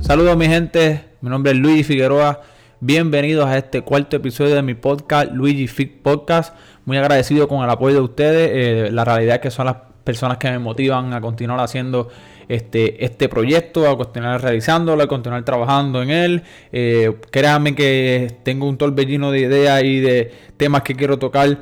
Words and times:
Saludos 0.00 0.36
mi 0.36 0.46
gente, 0.46 1.04
mi 1.22 1.30
nombre 1.30 1.52
es 1.52 1.58
Luigi 1.58 1.84
Figueroa. 1.84 2.42
Bienvenidos 2.80 3.46
a 3.46 3.56
este 3.56 3.80
cuarto 3.80 4.16
episodio 4.16 4.54
de 4.54 4.60
mi 4.60 4.74
podcast, 4.74 5.32
Luigi 5.32 5.68
Fit 5.68 6.02
Podcast. 6.02 6.54
Muy 6.84 6.98
agradecido 6.98 7.48
con 7.48 7.64
el 7.64 7.70
apoyo 7.70 7.94
de 7.94 8.02
ustedes. 8.02 8.50
Eh, 8.52 8.92
la 8.92 9.06
realidad 9.06 9.36
es 9.36 9.40
que 9.40 9.50
son 9.50 9.66
las 9.66 9.76
personas 10.04 10.36
que 10.36 10.50
me 10.50 10.58
motivan 10.58 11.14
a 11.14 11.20
continuar 11.22 11.60
haciendo 11.60 12.08
este, 12.48 13.04
este 13.04 13.28
proyecto, 13.28 13.88
a 13.88 13.96
continuar 13.96 14.42
realizándolo, 14.42 15.02
a 15.02 15.06
continuar 15.06 15.44
trabajando 15.44 16.02
en 16.02 16.10
él. 16.10 16.42
Eh, 16.72 17.16
créanme 17.30 17.74
que 17.74 18.36
tengo 18.42 18.68
un 18.68 18.78
torbellino 18.78 19.30
de 19.30 19.40
ideas 19.40 19.82
y 19.84 20.00
de 20.00 20.32
temas 20.56 20.82
que 20.82 20.94
quiero 20.94 21.18
tocar 21.18 21.58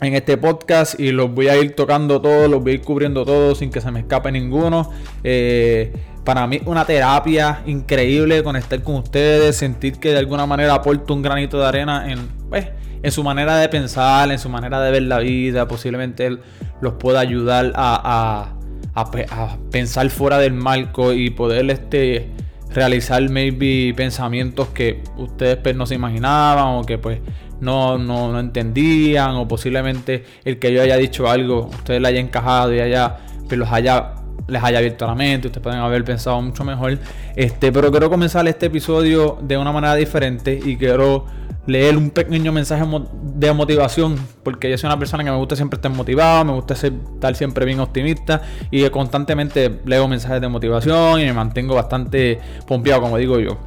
en 0.00 0.14
este 0.14 0.36
podcast 0.36 1.00
y 1.00 1.10
los 1.10 1.32
voy 1.32 1.48
a 1.48 1.56
ir 1.56 1.74
tocando 1.74 2.20
todos, 2.20 2.50
los 2.50 2.62
voy 2.62 2.72
a 2.72 2.74
ir 2.74 2.82
cubriendo 2.82 3.24
todos 3.24 3.58
sin 3.58 3.70
que 3.70 3.80
se 3.80 3.90
me 3.90 4.00
escape 4.00 4.30
ninguno. 4.30 4.90
Eh, 5.24 5.92
para 6.24 6.46
mí 6.46 6.60
una 6.66 6.84
terapia 6.84 7.62
increíble 7.66 8.42
conectar 8.42 8.82
con 8.82 8.96
ustedes, 8.96 9.56
sentir 9.56 9.98
que 9.98 10.10
de 10.10 10.18
alguna 10.18 10.44
manera 10.44 10.74
aporto 10.74 11.14
un 11.14 11.22
granito 11.22 11.58
de 11.58 11.66
arena 11.66 12.10
en, 12.10 12.28
pues, 12.48 12.66
en 13.02 13.12
su 13.12 13.22
manera 13.22 13.56
de 13.56 13.68
pensar, 13.68 14.30
en 14.32 14.38
su 14.38 14.48
manera 14.48 14.80
de 14.82 14.90
ver 14.90 15.02
la 15.02 15.20
vida. 15.20 15.68
Posiblemente 15.68 16.38
los 16.80 16.94
pueda 16.94 17.20
ayudar 17.20 17.72
a, 17.76 18.55
a, 18.94 19.58
pensar 19.70 20.08
fuera 20.10 20.38
del 20.38 20.54
marco 20.54 21.12
y 21.12 21.30
poder 21.30 21.70
este, 21.70 22.28
realizar 22.70 23.28
maybe 23.28 23.92
pensamientos 23.94 24.68
que 24.68 25.02
ustedes 25.16 25.56
pues, 25.56 25.76
no 25.76 25.86
se 25.86 25.94
imaginaban 25.94 26.76
o 26.76 26.82
que 26.84 26.98
pues 26.98 27.20
no, 27.60 27.98
no, 27.98 28.32
no, 28.32 28.40
entendían 28.40 29.34
o 29.36 29.48
posiblemente 29.48 30.24
el 30.44 30.58
que 30.58 30.72
yo 30.72 30.82
haya 30.82 30.96
dicho 30.96 31.28
algo, 31.28 31.66
ustedes 31.66 32.00
le 32.00 32.08
haya 32.08 32.20
encajado 32.20 32.74
y 32.74 32.80
haya, 32.80 33.18
pues, 33.48 33.58
los 33.58 33.70
haya 33.72 34.14
les 34.48 34.62
haya 34.62 34.78
abierto 34.78 35.06
la 35.06 35.14
mente, 35.14 35.48
ustedes 35.48 35.62
pueden 35.62 35.80
haber 35.80 36.04
pensado 36.04 36.40
mucho 36.40 36.64
mejor. 36.64 36.98
Este, 37.34 37.72
pero 37.72 37.90
quiero 37.90 38.08
comenzar 38.10 38.46
este 38.48 38.66
episodio 38.66 39.38
de 39.42 39.56
una 39.56 39.72
manera 39.72 39.94
diferente 39.94 40.60
y 40.64 40.76
quiero 40.76 41.26
leer 41.66 41.96
un 41.96 42.10
pequeño 42.10 42.52
mensaje 42.52 42.84
de 43.22 43.52
motivación, 43.52 44.16
porque 44.42 44.70
yo 44.70 44.78
soy 44.78 44.86
una 44.86 44.98
persona 44.98 45.24
que 45.24 45.30
me 45.30 45.36
gusta 45.36 45.56
siempre 45.56 45.76
estar 45.76 45.90
motivado, 45.90 46.44
me 46.44 46.52
gusta 46.52 46.74
estar 46.74 47.34
siempre 47.34 47.66
bien 47.66 47.80
optimista 47.80 48.42
y 48.70 48.88
constantemente 48.90 49.80
leo 49.84 50.06
mensajes 50.06 50.40
de 50.40 50.48
motivación 50.48 51.20
y 51.20 51.24
me 51.24 51.32
mantengo 51.32 51.74
bastante 51.74 52.38
pompeado, 52.66 53.02
como 53.02 53.18
digo 53.18 53.40
yo. 53.40 53.58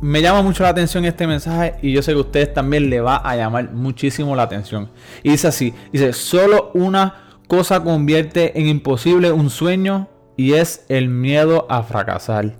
Me 0.00 0.20
llama 0.20 0.42
mucho 0.42 0.62
la 0.62 0.70
atención 0.70 1.04
este 1.04 1.26
mensaje 1.26 1.74
y 1.82 1.92
yo 1.92 2.02
sé 2.02 2.12
que 2.12 2.18
a 2.18 2.20
ustedes 2.20 2.54
también 2.54 2.90
le 2.90 3.00
va 3.00 3.16
a 3.16 3.34
llamar 3.36 3.72
muchísimo 3.72 4.36
la 4.36 4.42
atención. 4.42 4.90
Y 5.22 5.30
dice 5.30 5.48
así, 5.48 5.74
dice, 5.92 6.12
solo 6.12 6.70
una 6.74 7.25
cosa 7.46 7.82
convierte 7.82 8.58
en 8.58 8.66
imposible 8.66 9.32
un 9.32 9.50
sueño 9.50 10.08
y 10.36 10.54
es 10.54 10.84
el 10.88 11.08
miedo 11.08 11.66
a 11.68 11.82
fracasar. 11.82 12.54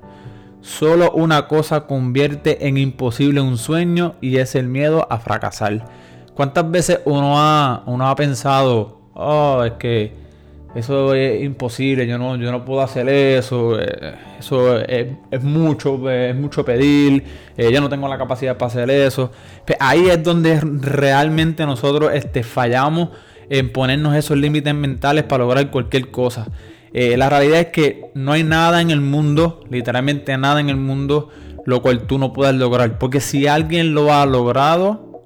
Solo 0.60 1.12
una 1.12 1.46
cosa 1.46 1.86
convierte 1.86 2.66
en 2.66 2.76
imposible 2.76 3.40
un 3.40 3.58
sueño 3.58 4.16
y 4.20 4.38
es 4.38 4.54
el 4.54 4.66
miedo 4.66 5.06
a 5.10 5.18
fracasar. 5.18 5.84
¿Cuántas 6.34 6.70
veces 6.70 7.00
uno 7.04 7.38
ha, 7.38 7.82
uno 7.86 8.08
ha 8.08 8.16
pensado, 8.16 9.00
oh, 9.14 9.62
es 9.64 9.72
que 9.72 10.12
eso 10.74 11.14
es 11.14 11.42
imposible, 11.42 12.06
yo 12.06 12.18
no, 12.18 12.36
yo 12.36 12.52
no 12.52 12.64
puedo 12.64 12.82
hacer 12.82 13.08
eso, 13.08 13.80
eh, 13.80 14.14
eso 14.38 14.78
es, 14.80 15.42
mucho, 15.42 16.10
es 16.10 16.36
mucho 16.36 16.64
pedir, 16.64 17.24
eh, 17.56 17.72
yo 17.72 17.80
no 17.80 17.88
tengo 17.88 18.08
la 18.08 18.18
capacidad 18.18 18.58
para 18.58 18.68
hacer 18.68 18.90
eso. 18.90 19.30
Pues 19.64 19.78
ahí 19.80 20.08
es 20.10 20.22
donde 20.22 20.60
realmente 20.60 21.64
nosotros 21.64 22.10
este, 22.12 22.42
fallamos 22.42 23.10
en 23.50 23.72
ponernos 23.72 24.14
esos 24.16 24.36
límites 24.36 24.74
mentales 24.74 25.24
para 25.24 25.44
lograr 25.44 25.70
cualquier 25.70 26.10
cosa. 26.10 26.48
Eh, 26.92 27.16
la 27.16 27.28
realidad 27.28 27.60
es 27.60 27.66
que 27.66 28.10
no 28.14 28.32
hay 28.32 28.42
nada 28.42 28.80
en 28.80 28.90
el 28.90 29.00
mundo, 29.00 29.64
literalmente 29.70 30.36
nada 30.38 30.60
en 30.60 30.68
el 30.68 30.76
mundo, 30.76 31.30
lo 31.64 31.82
cual 31.82 32.06
tú 32.06 32.18
no 32.18 32.32
puedas 32.32 32.54
lograr. 32.54 32.98
Porque 32.98 33.20
si 33.20 33.46
alguien 33.46 33.94
lo 33.94 34.12
ha 34.12 34.24
logrado, 34.26 35.22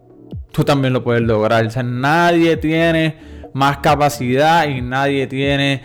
tú 0.53 0.65
también 0.65 0.93
lo 0.93 1.05
puedes 1.05 1.23
lograr. 1.23 1.65
O 1.67 1.71
sea, 1.71 1.83
nadie 1.83 2.57
tiene 2.57 3.17
más 3.53 3.79
capacidad 3.79 4.69
y 4.69 4.81
nadie 4.81 5.27
tiene 5.27 5.83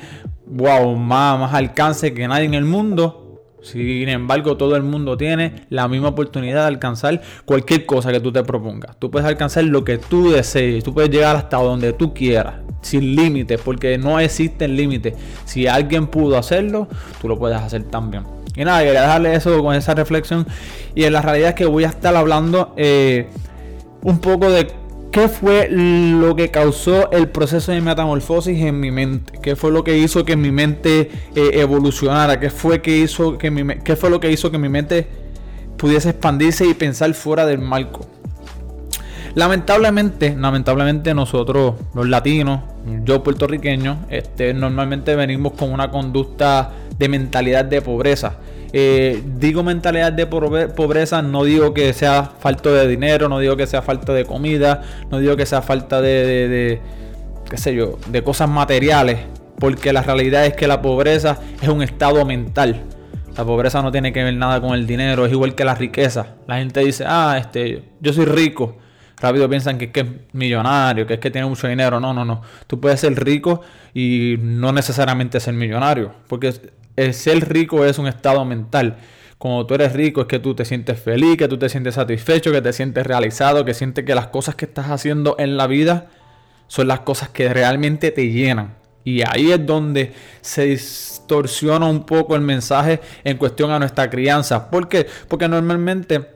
wow, 0.48 0.96
más, 0.96 1.40
más 1.40 1.54
alcance 1.54 2.14
que 2.14 2.28
nadie 2.28 2.46
en 2.46 2.54
el 2.54 2.66
mundo 2.66 3.25
sin 3.66 4.08
embargo, 4.10 4.58
todo 4.58 4.76
el 4.76 4.84
mundo 4.84 5.18
tiene 5.18 5.66
la 5.70 5.88
misma 5.88 6.10
oportunidad 6.10 6.62
de 6.62 6.68
alcanzar 6.68 7.20
cualquier 7.46 7.88
cosa 7.88 8.12
que 8.12 8.20
tú 8.20 8.32
te 8.32 8.44
propongas. 8.44 8.96
Tú 9.00 9.10
puedes 9.10 9.28
alcanzar 9.28 9.64
lo 9.64 9.84
que 9.84 9.98
tú 9.98 10.30
desees. 10.30 10.84
Tú 10.84 10.94
puedes 10.94 11.10
llegar 11.10 11.36
hasta 11.36 11.58
donde 11.58 11.92
tú 11.92 12.14
quieras. 12.14 12.58
Sin 12.82 13.16
límites. 13.16 13.60
Porque 13.60 13.98
no 13.98 14.20
existen 14.20 14.76
límites. 14.76 15.16
Si 15.46 15.66
alguien 15.66 16.06
pudo 16.06 16.38
hacerlo, 16.38 16.88
tú 17.20 17.28
lo 17.28 17.40
puedes 17.40 17.58
hacer 17.58 17.86
también. 17.86 18.24
Y 18.56 18.64
nada, 18.64 18.84
quería 18.84 19.02
dejarle 19.02 19.34
eso 19.34 19.64
con 19.64 19.74
esa 19.74 19.96
reflexión. 19.96 20.46
Y 20.94 21.06
en 21.06 21.14
la 21.14 21.24
realidad 21.24 21.50
es 21.50 21.56
que 21.56 21.66
voy 21.66 21.86
a 21.86 21.90
estar 21.90 22.16
hablando 22.16 22.76
eh, 22.78 23.30
un 24.04 24.20
poco 24.20 24.52
de 24.52 24.68
¿Qué 25.16 25.30
fue 25.30 25.70
lo 25.72 26.36
que 26.36 26.52
causó 26.52 27.10
el 27.12 27.30
proceso 27.30 27.72
de 27.72 27.80
metamorfosis 27.80 28.60
en 28.60 28.82
mi 28.82 28.92
mente? 28.92 29.40
¿Qué 29.42 29.56
fue 29.56 29.72
lo 29.72 29.82
que 29.82 29.98
hizo 29.98 30.26
que 30.26 30.36
mi 30.36 30.52
mente 30.52 31.10
eh, 31.34 31.52
evolucionara? 31.54 32.38
¿Qué 32.38 32.50
fue, 32.50 32.82
que 32.82 32.98
hizo 32.98 33.38
¿Qué 33.38 33.96
fue 33.96 34.10
lo 34.10 34.20
que 34.20 34.30
hizo 34.30 34.52
que 34.52 34.58
mi 34.58 34.68
mente 34.68 35.08
pudiese 35.78 36.10
expandirse 36.10 36.68
y 36.68 36.74
pensar 36.74 37.14
fuera 37.14 37.46
del 37.46 37.60
marco? 37.60 38.06
Lamentablemente, 39.36 40.36
lamentablemente 40.38 41.14
nosotros, 41.14 41.76
los 41.94 42.10
latinos, 42.10 42.64
yo 43.06 43.24
puertorriqueño, 43.24 44.08
este, 44.10 44.54
normalmente 44.54 45.16
venimos 45.16 45.54
con 45.54 45.72
una 45.72 45.92
conducta 45.92 46.74
de 47.00 47.08
mentalidad 47.08 47.64
de 47.64 47.82
pobreza. 47.82 48.36
Eh, 48.78 49.24
digo 49.38 49.64
mentalidad 49.64 50.12
de 50.12 50.28
pobreza, 50.28 51.22
no 51.22 51.46
digo 51.46 51.74
que 51.74 51.94
sea 51.94 52.24
falta 52.24 52.72
de 52.72 52.90
dinero, 52.90 53.30
no 53.30 53.40
digo 53.40 53.56
que 53.56 53.68
sea 53.68 53.82
falta 53.82 54.12
de 54.12 54.26
comida, 54.26 54.82
no 55.10 55.20
digo 55.20 55.38
que 55.38 55.46
sea 55.46 55.62
falta 55.62 56.02
de, 56.02 56.82
qué 57.50 57.56
sé 57.58 57.74
yo, 57.74 57.98
de 58.08 58.22
cosas 58.22 58.50
materiales, 58.50 59.20
porque 59.60 59.94
la 59.94 60.02
realidad 60.02 60.46
es 60.46 60.56
que 60.56 60.68
la 60.68 60.82
pobreza 60.82 61.40
es 61.62 61.70
un 61.70 61.84
estado 61.84 62.26
mental. 62.26 62.84
La 63.38 63.46
pobreza 63.46 63.82
no 63.82 63.94
tiene 63.94 64.12
que 64.12 64.22
ver 64.26 64.34
nada 64.34 64.60
con 64.60 64.74
el 64.74 64.86
dinero, 64.86 65.26
es 65.26 65.32
igual 65.32 65.56
que 65.56 65.64
la 65.64 65.76
riqueza. 65.76 66.36
La 66.46 66.58
gente 66.58 66.82
dice, 66.82 67.06
ah, 67.08 67.38
este, 67.40 67.82
yo 68.02 68.12
soy 68.12 68.26
rico. 68.26 68.76
Rápido 69.22 69.48
piensan 69.48 69.78
que 69.78 69.86
es 69.86 69.92
que 69.92 70.02
es 70.02 70.08
millonario, 70.34 71.08
que 71.08 71.14
es 71.14 71.20
que 71.22 71.32
tiene 71.32 71.48
mucho 71.48 71.70
dinero. 71.70 72.02
No, 72.02 72.14
no, 72.14 72.26
no. 72.26 72.42
Tú 72.68 72.82
puedes 72.82 73.00
ser 73.00 73.16
rico 73.24 73.62
y 73.94 74.36
no 74.42 74.74
necesariamente 74.74 75.40
ser 75.40 75.54
millonario. 75.54 76.12
Porque 76.28 76.54
el 76.96 77.14
ser 77.14 77.48
rico 77.50 77.86
es 77.86 78.00
un 78.00 78.08
estado 78.08 78.44
mental. 78.46 78.98
Cuando 79.38 79.66
tú 79.66 79.74
eres 79.76 79.94
rico 79.94 80.22
es 80.22 80.28
que 80.28 80.40
tú 80.40 80.56
te 80.56 80.66
sientes 80.66 81.00
feliz, 81.00 81.38
que 81.38 81.48
tú 81.48 81.58
te 81.58 81.70
sientes 81.70 81.96
satisfecho, 81.96 82.52
que 82.52 82.62
te 82.62 82.74
sientes 82.74 83.06
realizado, 83.06 83.66
que 83.66 83.74
sientes 83.74 84.06
que 84.06 84.16
las 84.16 84.28
cosas 84.28 84.56
que 84.56 84.66
estás 84.66 84.88
haciendo 84.88 85.36
en 85.38 85.58
la 85.58 85.68
vida 85.68 86.08
son 86.68 86.88
las 86.88 87.02
cosas 87.02 87.30
que 87.30 87.54
realmente 87.54 88.12
te 88.12 88.30
llenan. 88.32 88.76
Y 89.04 89.22
ahí 89.22 89.52
es 89.52 89.64
donde 89.64 90.14
se 90.42 90.64
distorsiona 90.64 91.86
un 91.86 92.06
poco 92.06 92.36
el 92.36 92.42
mensaje 92.42 93.02
en 93.24 93.38
cuestión 93.38 93.72
a 93.72 93.78
nuestra 93.78 94.10
crianza. 94.10 94.72
¿Por 94.72 94.90
qué? 94.90 95.06
Porque 95.28 95.48
normalmente, 95.48 96.28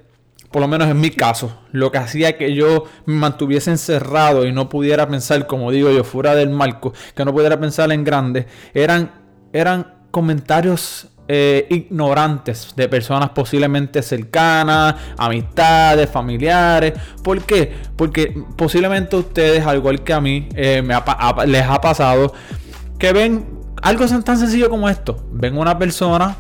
por 0.52 0.62
lo 0.62 0.68
menos 0.68 0.88
en 0.88 1.02
mi 1.02 1.10
caso, 1.10 1.64
lo 1.72 1.92
que 1.92 1.98
hacía 1.98 2.38
que 2.38 2.54
yo 2.54 2.84
me 3.06 3.16
mantuviese 3.16 3.72
encerrado 3.72 4.46
y 4.46 4.52
no 4.52 4.70
pudiera 4.70 5.10
pensar, 5.10 5.48
como 5.48 5.72
digo 5.72 5.90
yo, 5.90 6.04
fuera 6.04 6.36
del 6.36 6.52
marco, 6.52 6.94
que 7.16 7.26
no 7.26 7.34
pudiera 7.34 7.60
pensar 7.60 7.92
en 7.92 8.04
grande, 8.04 8.46
eran, 8.76 9.14
eran 9.52 9.99
comentarios 10.12 11.08
eh, 11.28 11.68
ignorantes 11.70 12.74
de 12.76 12.90
personas 12.90 13.30
posiblemente 13.30 14.02
cercanas, 14.02 14.96
amistades, 15.18 16.10
familiares. 16.10 16.94
¿Por 17.24 17.42
qué? 17.44 17.72
Porque 17.96 18.34
posiblemente 18.56 19.16
ustedes, 19.16 19.66
al 19.66 19.78
igual 19.78 20.04
que 20.04 20.14
a 20.14 20.20
mí, 20.20 20.50
eh, 20.56 20.82
me 20.82 20.96
les 21.46 21.64
ha 21.68 21.82
pasado 21.82 22.34
que 22.98 23.14
ven 23.14 23.46
algo 23.82 24.06
tan 24.24 24.38
sencillo 24.38 24.70
como 24.70 24.90
esto. 24.90 25.24
Ven 25.32 25.58
una 25.58 25.78
persona 25.78 26.36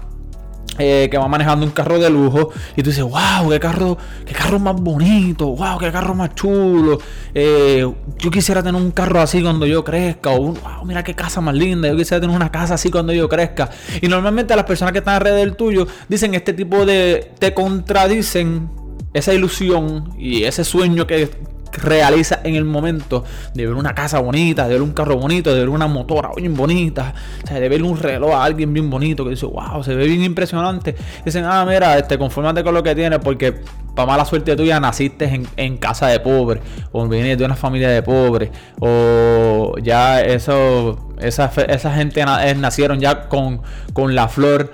eh, 0.80 1.10
que 1.12 1.18
va 1.18 1.28
manejando 1.28 1.66
un 1.66 1.72
carro 1.72 2.00
de 2.00 2.10
lujo 2.10 2.52
y 2.76 2.81
tú 2.81 2.90
dices, 2.90 3.04
wow, 3.04 3.50
qué 3.50 3.60
carro, 3.60 3.98
qué 4.26 4.34
carro 4.34 4.60
más 4.60 4.76
bonito, 4.76 5.48
wow, 5.48 5.78
qué 5.78 5.92
carro 5.92 6.16
más 6.16 6.34
chulo. 6.36 7.00
Eh, 7.34 7.86
yo 8.18 8.31
quisiera 8.31 8.64
tener 8.64 8.81
un 8.81 8.92
carro 8.92 9.20
así 9.20 9.42
cuando 9.42 9.66
yo 9.66 9.84
crezca, 9.84 10.31
o 10.31 10.54
wow, 10.54 10.86
mira 10.86 11.04
qué 11.04 11.14
casa 11.14 11.42
más 11.42 11.54
linda, 11.54 11.90
yo 11.90 11.98
quisiera 11.98 12.22
tener 12.22 12.36
una 12.36 12.52
casa 12.52 12.76
así 12.76 12.90
cuando 12.90 13.14
yo 13.14 13.28
crezca. 13.28 13.70
Y 14.02 14.08
normalmente 14.08 14.56
las 14.56 14.66
personas 14.66 14.94
que 14.94 15.00
están 15.00 15.16
alrededor 15.16 15.52
tuyo 15.56 15.86
dicen 16.08 16.34
este 16.34 16.54
tipo 16.54 16.86
de, 16.86 17.34
te 17.40 17.54
contradicen 17.54 18.70
esa 19.14 19.34
ilusión 19.34 20.14
y 20.18 20.44
ese 20.44 20.64
sueño 20.64 21.06
que 21.08 21.30
realiza 21.74 22.39
en 22.44 22.56
el 22.56 22.66
momento 22.66 23.24
de 23.54 23.66
ver 23.66 23.75
una 23.75 23.94
casa 23.94 24.19
bonita, 24.19 24.68
de 24.68 24.74
ver 24.74 24.81
un 24.81 24.92
carro 24.92 25.18
bonito, 25.18 25.54
de 25.54 25.60
ver 25.60 25.69
una 25.69 25.88
motora 25.88 26.30
bien 26.36 26.56
bonita, 26.56 27.13
o 27.44 27.48
sea, 27.48 27.60
de 27.60 27.69
ver 27.69 27.83
un 27.83 27.98
reloj 27.98 28.33
a 28.33 28.44
alguien 28.44 28.74
bien 28.74 28.89
bonito 28.89 29.24
que 29.24 29.31
dice, 29.31 29.45
wow, 29.45 29.83
se 29.83 29.95
ve 29.95 30.06
bien 30.06 30.24
impresionante. 30.24 30.95
Dicen, 31.25 31.45
ah, 31.45 31.66
mira, 31.68 31.98
este, 31.98 32.18
confórmate 32.18 32.63
con 32.63 32.74
lo 32.74 32.83
que 32.83 32.95
tienes 32.95 33.19
porque 33.19 33.62
para 33.95 34.06
mala 34.06 34.25
suerte 34.25 34.56
tuya 34.56 34.80
naciste 34.80 35.42
en, 35.56 35.77
casa 35.77 36.07
de 36.07 36.19
pobres, 36.19 36.62
o 36.92 37.07
vienes 37.07 37.38
de 37.38 37.45
una 37.45 37.56
familia 37.56 37.89
de 37.89 38.01
pobres, 38.01 38.50
o 38.80 39.75
ya 39.81 40.22
eso, 40.22 41.10
esa, 41.19 41.51
esa 41.68 41.94
gente 41.94 42.22
eh, 42.22 42.56
nacieron 42.56 43.00
ya 43.00 43.27
con, 43.27 43.62
con 43.94 44.15
la 44.15 44.27
flor 44.27 44.72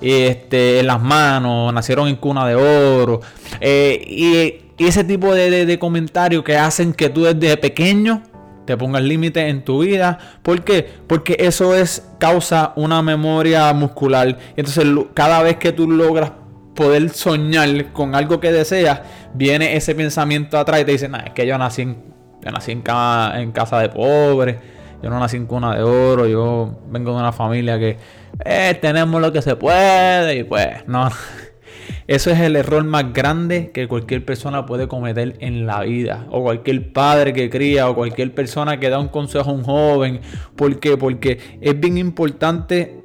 este, 0.00 0.80
en 0.80 0.86
las 0.86 1.00
manos, 1.00 1.72
nacieron 1.72 2.08
en 2.08 2.16
cuna 2.16 2.46
de 2.46 2.54
oro. 2.54 3.20
Eh, 3.60 4.02
y, 4.06 4.65
ese 4.78 5.04
tipo 5.04 5.34
de, 5.34 5.78
comentarios 5.78 6.44
que 6.44 6.56
hacen 6.56 6.92
que 6.92 7.08
tú 7.08 7.24
desde 7.24 7.56
pequeño 7.56 8.22
te 8.66 8.76
pongas 8.76 9.02
límites 9.02 9.48
en 9.48 9.64
tu 9.64 9.80
vida. 9.80 10.18
¿Por 10.42 10.62
qué? 10.62 10.86
Porque 11.06 11.36
eso 11.38 11.74
es 11.74 12.06
causa 12.18 12.72
una 12.76 13.00
memoria 13.00 13.72
muscular. 13.72 14.28
Y 14.56 14.60
entonces 14.60 14.86
cada 15.14 15.42
vez 15.42 15.56
que 15.56 15.72
tú 15.72 15.90
logras 15.90 16.32
poder 16.74 17.08
soñar 17.10 17.92
con 17.92 18.14
algo 18.14 18.40
que 18.40 18.52
deseas, 18.52 19.00
viene 19.34 19.76
ese 19.76 19.94
pensamiento 19.94 20.58
atrás 20.58 20.80
y 20.80 20.84
te 20.84 20.92
dice, 20.92 21.08
es 21.24 21.32
que 21.32 21.46
yo 21.46 21.56
nací 21.56 21.82
en, 21.82 21.96
nací 22.42 22.72
en, 22.72 22.82
casa 22.82 23.78
de 23.80 23.88
pobres, 23.88 24.56
yo 25.02 25.08
no 25.08 25.18
nací 25.18 25.36
en 25.36 25.46
cuna 25.46 25.74
de 25.74 25.82
oro, 25.82 26.26
yo 26.26 26.78
vengo 26.90 27.12
de 27.12 27.18
una 27.18 27.32
familia 27.32 27.78
que 27.78 27.96
eh, 28.44 28.76
tenemos 28.80 29.20
lo 29.20 29.32
que 29.32 29.40
se 29.40 29.56
puede 29.56 30.36
y 30.36 30.44
pues 30.44 30.86
no. 30.86 31.08
Eso 32.06 32.30
es 32.30 32.40
el 32.40 32.56
error 32.56 32.84
más 32.84 33.12
grande 33.12 33.70
que 33.72 33.88
cualquier 33.88 34.24
persona 34.24 34.66
puede 34.66 34.88
cometer 34.88 35.36
en 35.40 35.66
la 35.66 35.82
vida. 35.82 36.26
O 36.30 36.42
cualquier 36.42 36.92
padre 36.92 37.32
que 37.32 37.50
cría 37.50 37.88
o 37.88 37.94
cualquier 37.94 38.34
persona 38.34 38.78
que 38.78 38.90
da 38.90 38.98
un 38.98 39.08
consejo 39.08 39.50
a 39.50 39.52
un 39.52 39.64
joven. 39.64 40.20
¿Por 40.54 40.78
qué? 40.78 40.96
Porque 40.96 41.38
es 41.60 41.78
bien 41.78 41.98
importante 41.98 43.02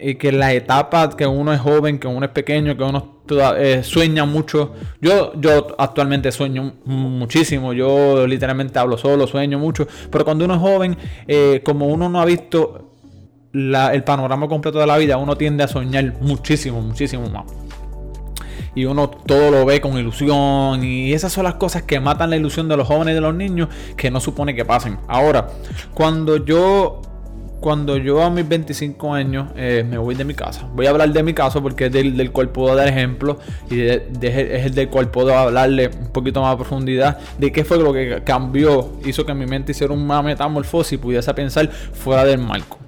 eh, 0.00 0.16
que 0.16 0.32
la 0.32 0.52
etapa 0.52 1.08
que 1.10 1.26
uno 1.26 1.52
es 1.52 1.60
joven, 1.60 1.98
que 1.98 2.06
uno 2.06 2.26
es 2.26 2.32
pequeño, 2.32 2.76
que 2.76 2.82
uno 2.82 3.20
eh, 3.58 3.82
sueña 3.82 4.24
mucho. 4.24 4.72
Yo, 5.00 5.32
yo 5.40 5.68
actualmente 5.78 6.30
sueño 6.32 6.74
muchísimo. 6.84 7.72
Yo 7.72 8.26
literalmente 8.26 8.78
hablo 8.78 8.96
solo, 8.96 9.26
sueño 9.26 9.58
mucho. 9.58 9.86
Pero 10.10 10.24
cuando 10.24 10.44
uno 10.44 10.54
es 10.54 10.60
joven, 10.60 10.96
como 11.64 11.86
uno 11.88 12.08
no 12.08 12.20
ha 12.20 12.24
visto 12.24 12.90
el 13.54 14.02
panorama 14.02 14.48
completo 14.48 14.78
de 14.78 14.86
la 14.86 14.98
vida, 14.98 15.16
uno 15.16 15.36
tiende 15.36 15.62
a 15.62 15.68
soñar 15.68 16.14
muchísimo, 16.20 16.80
muchísimo 16.80 17.28
más. 17.28 17.44
Y 18.74 18.84
uno 18.84 19.08
todo 19.08 19.50
lo 19.50 19.64
ve 19.64 19.80
con 19.80 19.96
ilusión. 19.98 20.84
Y 20.84 21.12
esas 21.12 21.32
son 21.32 21.44
las 21.44 21.54
cosas 21.54 21.82
que 21.82 22.00
matan 22.00 22.30
la 22.30 22.36
ilusión 22.36 22.68
de 22.68 22.76
los 22.76 22.86
jóvenes 22.86 23.12
y 23.12 23.14
de 23.14 23.20
los 23.20 23.34
niños 23.34 23.68
que 23.96 24.10
no 24.10 24.20
supone 24.20 24.54
que 24.54 24.64
pasen. 24.64 24.98
Ahora, 25.08 25.48
cuando 25.94 26.44
yo 26.44 27.02
cuando 27.64 27.96
yo 27.96 28.22
a 28.22 28.28
mis 28.28 28.46
25 28.46 29.14
años 29.14 29.48
eh, 29.56 29.86
me 29.88 29.96
voy 29.96 30.14
de 30.14 30.26
mi 30.26 30.34
casa. 30.34 30.68
Voy 30.74 30.84
a 30.84 30.90
hablar 30.90 31.10
de 31.10 31.22
mi 31.22 31.32
caso 31.32 31.62
porque 31.62 31.86
es 31.86 31.92
del, 31.92 32.30
cual 32.30 32.50
puedo 32.50 32.76
dar 32.76 32.86
ejemplo 32.86 33.38
y 33.70 33.80
es 33.80 34.02
el 34.20 34.74
del 34.74 34.90
cual 34.90 35.10
puedo 35.10 35.34
hablarle 35.34 35.88
un 35.88 36.12
poquito 36.12 36.42
más 36.42 36.52
a 36.52 36.56
profundidad 36.58 37.18
de 37.38 37.52
qué 37.52 37.64
fue 37.64 37.78
lo 37.78 37.94
que 37.94 38.20
cambió, 38.22 38.92
hizo 39.06 39.24
que 39.24 39.32
mi 39.32 39.46
mente 39.46 39.72
hiciera 39.72 39.94
una 39.94 40.20
metamorfosis 40.20 40.92
y 40.92 40.96
pudiese 40.98 41.32
pensar 41.32 41.70
fuera 41.70 42.26
del 42.26 42.38
marco. 42.38 42.83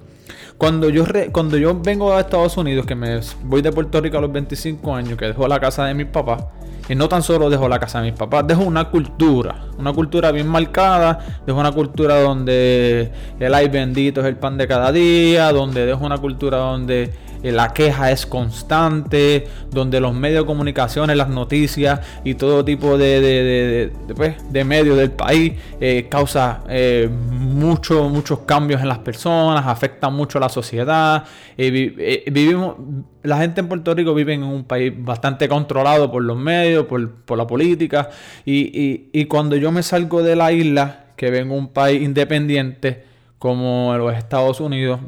Cuando 0.57 0.89
yo, 0.89 1.05
cuando 1.31 1.57
yo 1.57 1.79
vengo 1.79 2.13
a 2.13 2.21
Estados 2.21 2.57
Unidos, 2.57 2.85
que 2.85 2.95
me 2.95 3.19
voy 3.43 3.61
de 3.61 3.71
Puerto 3.71 4.01
Rico 4.01 4.17
a 4.17 4.21
los 4.21 4.31
25 4.31 4.95
años, 4.95 5.17
que 5.17 5.25
dejo 5.25 5.47
la 5.47 5.59
casa 5.59 5.85
de 5.85 5.93
mis 5.93 6.07
papás, 6.07 6.45
y 6.89 6.95
no 6.95 7.07
tan 7.07 7.21
solo 7.21 7.49
dejo 7.49 7.67
la 7.67 7.79
casa 7.79 8.01
de 8.01 8.09
mis 8.09 8.19
papás, 8.19 8.47
dejo 8.47 8.63
una 8.63 8.89
cultura, 8.89 9.65
una 9.77 9.93
cultura 9.93 10.31
bien 10.31 10.47
marcada, 10.47 11.41
dejo 11.45 11.59
una 11.59 11.71
cultura 11.71 12.21
donde 12.21 13.11
el 13.39 13.53
ay 13.53 13.67
bendito 13.69 14.21
es 14.21 14.27
el 14.27 14.37
pan 14.37 14.57
de 14.57 14.67
cada 14.67 14.91
día, 14.91 15.51
donde 15.51 15.85
dejo 15.85 16.05
una 16.05 16.17
cultura 16.17 16.57
donde 16.57 17.13
la 17.43 17.73
queja 17.73 18.11
es 18.11 18.25
constante, 18.25 19.47
donde 19.71 19.99
los 19.99 20.13
medios 20.13 20.43
de 20.43 20.47
comunicaciones, 20.47 21.15
las 21.17 21.29
noticias 21.29 22.01
y 22.23 22.35
todo 22.35 22.63
tipo 22.63 22.97
de, 22.97 23.21
de, 23.21 23.91
de, 24.07 24.15
pues, 24.15 24.35
medios 24.65 24.97
del 24.97 25.11
país 25.11 25.53
eh, 25.79 26.07
causa 26.09 26.63
eh, 26.69 27.09
muchos 27.09 28.39
cambios 28.45 28.81
en 28.81 28.87
las 28.87 28.99
personas, 28.99 29.65
afecta 29.65 30.09
mucho 30.09 30.37
a 30.37 30.41
la 30.41 30.49
sociedad. 30.49 31.23
vivimos, 31.57 32.75
la 33.23 33.37
gente 33.37 33.61
en 33.61 33.67
Puerto 33.67 33.93
Rico 33.93 34.13
vive 34.13 34.33
en 34.33 34.43
un 34.43 34.63
país 34.63 34.93
bastante 34.95 35.47
controlado 35.47 36.11
por 36.11 36.23
los 36.23 36.37
medios, 36.37 36.85
por, 36.85 37.37
la 37.37 37.47
política. 37.47 38.09
Y, 38.45 39.09
y, 39.11 39.25
cuando 39.25 39.55
yo 39.55 39.71
me 39.71 39.83
salgo 39.83 40.23
de 40.23 40.35
la 40.35 40.51
isla, 40.51 41.05
que 41.15 41.29
vengo 41.29 41.55
a 41.55 41.57
un 41.57 41.67
país 41.69 42.01
independiente, 42.01 43.03
como 43.37 43.95
los 43.97 44.15
Estados 44.15 44.59
Unidos, 44.59 44.99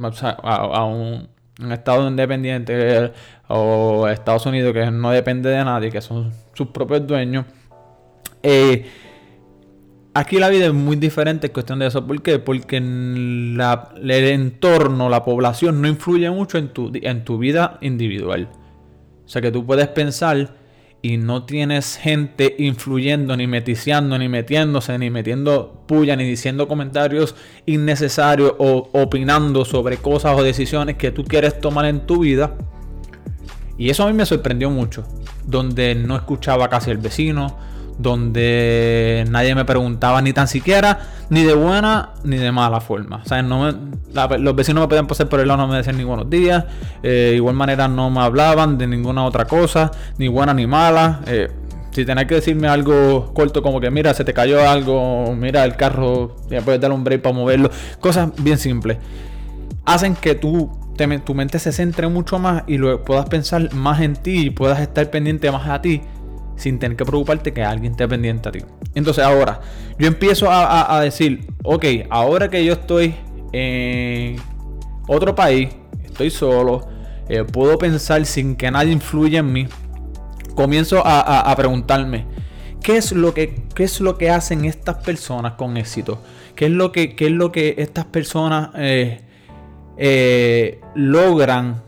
a 0.43 0.83
un, 0.83 1.29
un 1.59 1.71
estado 1.71 2.07
independiente 2.07 3.11
o 3.47 4.07
Estados 4.07 4.45
Unidos 4.45 4.73
que 4.73 4.89
no 4.91 5.11
depende 5.11 5.49
de 5.49 5.63
nadie, 5.63 5.91
que 5.91 6.01
son 6.01 6.31
sus 6.53 6.67
propios 6.67 7.05
dueños. 7.05 7.45
Eh, 8.41 8.85
aquí 10.13 10.37
la 10.37 10.49
vida 10.49 10.67
es 10.67 10.73
muy 10.73 10.95
diferente 10.95 11.47
en 11.47 11.53
cuestión 11.53 11.79
de 11.79 11.87
eso. 11.87 12.05
¿Por 12.05 12.21
qué? 12.21 12.39
Porque 12.39 12.77
el 12.77 13.59
entorno, 14.11 15.09
la 15.09 15.25
población 15.25 15.81
no 15.81 15.87
influye 15.87 16.29
mucho 16.29 16.57
en 16.57 16.69
tu, 16.69 16.91
en 16.93 17.25
tu 17.25 17.37
vida 17.37 17.77
individual. 17.81 18.49
O 19.25 19.27
sea 19.27 19.41
que 19.41 19.51
tú 19.51 19.65
puedes 19.65 19.87
pensar 19.89 20.58
y 21.01 21.17
no 21.17 21.45
tienes 21.45 21.97
gente 21.97 22.55
influyendo, 22.59 23.37
ni 23.37 23.47
meticiando, 23.47 24.17
ni 24.17 24.27
metiéndose, 24.27 24.97
ni 24.97 25.09
metiendo 25.09 25.83
puya, 25.87 26.15
ni 26.15 26.25
diciendo 26.25 26.67
comentarios 26.67 27.35
innecesarios 27.65 28.53
o 28.57 28.89
opinando 28.93 29.63
sobre 29.63 29.97
cosas 29.97 30.37
o 30.37 30.43
decisiones 30.43 30.97
que 30.97 31.11
tú 31.11 31.23
quieres 31.23 31.59
tomar 31.61 31.85
en 31.85 32.05
tu 32.05 32.19
vida. 32.19 32.55
Y 33.77 33.89
eso 33.89 34.03
a 34.03 34.07
mí 34.07 34.13
me 34.13 34.25
sorprendió 34.25 34.69
mucho, 34.69 35.05
donde 35.45 35.95
no 35.95 36.17
escuchaba 36.17 36.69
casi 36.69 36.91
el 36.91 36.97
vecino, 36.97 37.57
donde 37.99 39.25
nadie 39.29 39.53
me 39.53 39.65
preguntaba 39.65 40.21
ni 40.21 40.33
tan 40.33 40.47
siquiera 40.47 40.99
ni 41.29 41.43
de 41.43 41.53
buena 41.53 42.13
ni 42.23 42.37
de 42.37 42.51
mala 42.51 42.79
forma. 42.79 43.17
O 43.23 43.27
sea, 43.27 43.43
no 43.43 43.71
los 44.39 44.55
vecinos 44.55 44.81
me 44.81 44.87
podían 44.87 45.05
pasar 45.05 45.29
por 45.29 45.39
el 45.41 45.47
lado, 45.47 45.57
no 45.59 45.67
me 45.67 45.77
decían 45.77 45.97
ni 45.97 46.05
buenos 46.05 46.29
días. 46.29 46.65
Eh, 47.03 47.33
igual 47.35 47.55
manera 47.55 47.87
no 47.87 48.09
me 48.09 48.21
hablaban 48.21 48.77
de 48.77 48.87
ninguna 48.87 49.25
otra 49.25 49.45
cosa, 49.45 49.91
ni 50.17 50.29
buena 50.29 50.53
ni 50.53 50.65
mala. 50.65 51.19
Eh, 51.27 51.51
si 51.91 52.05
tenés 52.05 52.25
que 52.25 52.35
decirme 52.35 52.69
algo 52.69 53.33
corto 53.33 53.61
como 53.61 53.81
que 53.81 53.91
mira, 53.91 54.13
se 54.13 54.23
te 54.23 54.33
cayó 54.33 54.67
algo, 54.67 55.35
mira 55.35 55.65
el 55.65 55.75
carro, 55.75 56.37
ya 56.49 56.61
puedes 56.61 56.79
dar 56.79 56.91
un 56.93 57.03
break 57.03 57.21
para 57.21 57.35
moverlo. 57.35 57.69
Cosas 57.99 58.29
bien 58.37 58.57
simples. 58.57 58.97
Hacen 59.85 60.15
que 60.15 60.35
tú 60.35 60.71
tu 61.23 61.33
mente 61.33 61.59
se 61.59 61.71
centre 61.71 62.09
mucho 62.09 62.39
más 62.39 62.63
y 62.67 62.77
puedas 62.77 63.29
pensar 63.29 63.73
más 63.73 64.01
en 64.01 64.17
ti 64.17 64.47
y 64.47 64.49
puedas 64.49 64.81
estar 64.81 65.09
pendiente 65.09 65.49
más 65.49 65.65
a 65.69 65.81
ti 65.81 66.01
sin 66.59 66.77
tener 66.77 66.97
que 66.97 67.05
preocuparte 67.05 67.53
que 67.53 67.63
alguien 67.63 67.93
esté 67.93 68.07
pendiente 68.07 68.49
a 68.49 68.51
ti. 68.51 68.59
Entonces 68.93 69.23
ahora, 69.23 69.61
yo 69.97 70.07
empiezo 70.07 70.47
a, 70.51 70.99
decir, 71.01 71.47
ok, 71.63 71.85
ahora 72.09 72.49
que 72.49 72.63
yo 72.63 72.73
estoy 72.73 73.15
en 73.53 74.35
otro 75.07 75.33
país, 75.33 75.69
estoy 76.03 76.29
solo, 76.29 76.85
eh, 77.29 77.45
puedo 77.45 77.77
pensar 77.77 78.25
sin 78.25 78.57
que 78.57 78.69
nadie 78.69 78.91
influya 78.91 79.39
en 79.39 79.53
mí, 79.53 79.67
comienzo 80.53 81.01
a, 81.05 81.55
preguntarme, 81.55 82.25
¿qué 82.83 82.97
es, 82.97 83.13
lo 83.13 83.33
que, 83.33 83.63
¿qué 83.73 83.85
es 83.85 84.01
lo 84.01 84.17
que 84.17 84.29
hacen 84.29 84.65
estas 84.65 84.97
personas 84.97 85.53
con 85.53 85.77
éxito? 85.77 86.21
¿Qué 86.55 86.65
es 86.65 86.71
lo 86.71 86.91
que, 86.91 87.15
qué 87.15 87.27
es 87.27 87.31
lo 87.31 87.53
que 87.53 87.75
estas 87.77 88.03
personas 88.03 88.71
eh, 88.75 89.21
eh, 89.97 90.81
logran 90.93 91.81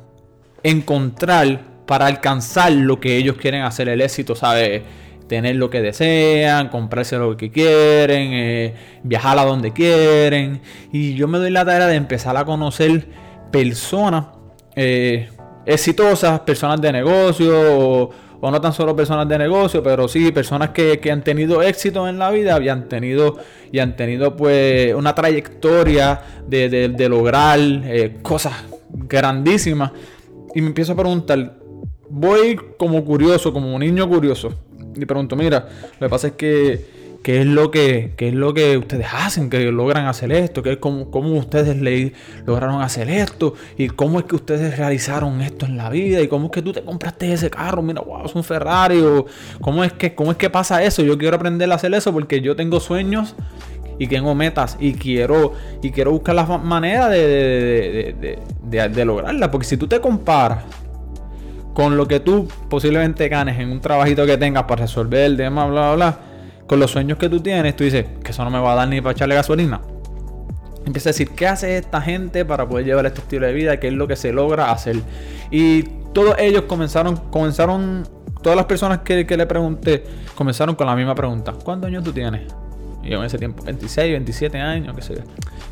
encontrar 0.64 1.71
para 1.92 2.06
alcanzar 2.06 2.72
lo 2.72 3.02
que 3.02 3.18
ellos 3.18 3.36
quieren 3.36 3.64
hacer, 3.64 3.90
el 3.90 4.00
éxito, 4.00 4.34
¿sabes? 4.34 4.82
Tener 5.28 5.58
lo 5.58 5.70
que 5.70 5.82
desean, 5.82 6.70
comprarse 6.70 7.18
lo 7.18 7.36
que 7.36 7.52
quieren, 7.52 8.30
eh, 8.32 8.74
viajar 9.04 9.38
a 9.38 9.44
donde 9.44 9.74
quieren. 9.74 10.62
Y 10.94 11.16
yo 11.16 11.28
me 11.28 11.38
doy 11.38 11.50
la 11.52 11.66
tarea 11.66 11.88
de 11.88 11.96
empezar 11.96 12.38
a 12.38 12.46
conocer 12.46 13.10
personas 13.52 14.28
eh, 14.74 15.28
exitosas, 15.66 16.40
personas 16.40 16.80
de 16.80 16.94
negocio, 16.94 17.52
o, 17.60 18.10
no 18.40 18.62
tan 18.62 18.72
solo 18.72 18.96
personas 18.96 19.28
de 19.28 19.38
negocio, 19.38 19.84
pero 19.84 20.08
sí 20.08 20.32
personas 20.32 20.70
que, 20.70 20.98
han 21.12 21.26
tenido 21.26 21.62
éxito 21.62 22.08
en 22.08 22.18
la 22.18 22.32
vida 22.32 22.58
y 22.62 22.70
han 22.70 22.88
tenido, 22.88 23.38
y 23.70 23.80
han 23.80 23.98
tenido 23.98 24.38
pues 24.38 24.96
una 24.96 25.14
trayectoria 25.14 26.22
de, 26.48 27.08
lograr 27.10 27.60
eh, 27.60 28.20
cosas 28.22 28.54
grandísimas. 28.90 29.92
Y 30.56 30.62
me 30.62 30.68
empiezo 30.68 30.94
a 30.94 30.96
preguntar, 30.96 31.61
voy 32.12 32.60
como 32.78 33.04
curioso, 33.04 33.54
como 33.54 33.74
un 33.74 33.82
niño 33.82 34.08
curioso. 34.08 34.54
Y 34.96 35.06
pregunto, 35.06 35.36
mira, 35.36 35.68
lo 36.00 36.08
que 36.08 36.10
pasa 36.10 36.28
es 36.28 36.34
que 36.34 37.02
qué 37.24 37.42
es 37.42 37.46
lo 37.46 37.70
que, 37.70 38.14
qué 38.18 38.30
es 38.30 38.34
lo 38.34 38.54
que 38.54 38.78
ustedes 38.78 39.08
hacen, 39.14 39.50
que 39.50 39.72
logran 39.72 40.08
hacer 40.08 40.32
esto, 40.32 40.64
qué 40.64 40.80
cómo, 40.80 41.12
cómo 41.12 41.34
ustedes 41.38 41.80
le, 41.80 42.14
lograron 42.46 42.82
hacer 42.82 43.10
esto, 43.10 43.54
y 43.78 43.90
cómo 43.90 44.20
es 44.20 44.26
que 44.26 44.36
ustedes 44.36 44.78
realizaron 44.78 45.42
esto 45.42 45.66
en 45.66 45.78
la 45.78 45.90
vida, 45.90 46.22
y 46.22 46.28
cómo 46.28 46.48
es 46.48 46.52
que 46.52 46.62
tú 46.62 46.74
te 46.74 46.82
compraste 46.82 47.32
ese 47.32 47.50
carro, 47.50 47.82
mira, 47.82 48.02
wow, 48.02 48.26
es 48.26 48.36
un 48.36 48.44
Ferrari, 48.44 49.00
o 49.02 49.26
cómo 49.62 49.84
es 49.84 49.94
que, 49.94 50.16
cómo 50.16 50.32
es 50.32 50.38
que 50.38 50.50
pasa 50.50 50.84
eso. 50.84 51.04
Yo 51.04 51.18
quiero 51.18 51.36
aprender 51.36 51.72
a 51.72 51.76
hacer 51.76 51.94
eso 51.94 52.12
porque 52.12 52.42
yo 52.42 52.56
tengo 52.56 52.80
sueños 52.80 53.36
y 54.00 54.08
tengo 54.08 54.34
metas 54.34 54.78
y 54.80 54.94
quiero, 54.94 55.54
y 55.84 55.92
quiero 55.92 56.12
buscar 56.12 56.36
la 56.36 56.46
manera 56.46 57.08
de, 57.08 58.16
de, 58.20 58.40
de, 58.64 58.90
de 58.90 59.06
lograrla. 59.06 59.52
Porque 59.52 59.68
si 59.68 59.78
tú 59.78 59.88
te 59.88 60.02
comparas 60.02 60.64
con 61.74 61.98
lo 61.98 62.08
que 62.08 62.20
tú 62.20 62.48
posiblemente 62.70 63.30
ganes 63.30 63.60
en 63.60 63.72
un 63.72 63.82
trabajito 63.82 64.26
que 64.26 64.38
tengas 64.38 64.64
para 64.64 64.82
resolver 64.82 65.22
el 65.22 65.38
tema, 65.38 65.66
bla, 65.66 65.94
bla, 65.94 65.96
bla, 65.96 66.20
con 66.68 66.80
los 66.80 66.92
sueños 66.92 67.18
que 67.18 67.30
tú 67.30 67.40
tienes, 67.40 67.76
tú 67.76 67.84
dices 67.84 68.06
que 68.24 68.32
eso 68.32 68.44
no 68.44 68.50
me 68.50 68.60
va 68.60 68.74
a 68.74 68.76
dar 68.76 68.88
ni 68.88 69.02
para 69.02 69.14
echarle 69.14 69.36
gasolina. 69.36 69.82
Empieza 70.86 71.10
a 71.10 71.12
decir, 71.12 71.30
¿qué 71.30 71.48
hace 71.48 71.78
esta 71.78 72.02
gente 72.02 72.44
para 72.44 72.68
poder 72.68 72.86
llevar 72.86 73.06
este 73.06 73.22
estilo 73.22 73.46
de 73.46 73.54
vida? 73.54 73.80
¿Qué 73.80 73.88
es 73.88 73.94
lo 73.94 74.08
que 74.08 74.16
se 74.16 74.34
logra 74.34 74.72
hacer? 74.72 74.98
Y 75.52 75.84
todos 76.14 76.36
ellos 76.40 76.64
comenzaron, 76.64 77.16
comenzaron, 77.16 78.08
todas 78.42 78.56
las 78.56 78.66
personas 78.66 79.00
que, 79.00 79.26
que 79.26 79.38
le 79.38 79.46
pregunté, 79.46 80.04
comenzaron 80.36 80.76
con 80.76 80.88
la 80.88 80.96
misma 80.96 81.14
pregunta. 81.14 81.54
¿Cuántos 81.64 81.88
años 81.88 82.04
tú 82.04 82.12
tienes? 82.12 82.52
Y 83.04 83.10
yo 83.10 83.20
en 83.20 83.26
ese 83.26 83.38
tiempo, 83.38 83.64
26, 83.64 84.12
27 84.12 84.58
años, 84.60 84.96
qué 84.96 85.02
sé 85.02 85.16
yo. 85.16 85.22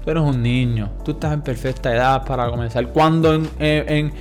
Tú 0.03 0.11
eres 0.11 0.23
un 0.23 0.41
niño, 0.41 0.89
tú 1.03 1.11
estás 1.11 1.33
en 1.33 1.41
perfecta 1.41 1.93
edad 1.93 2.25
para 2.25 2.49
comenzar. 2.49 2.87
Cuando 2.87 3.33
en, 3.33 3.49
en, 3.59 4.11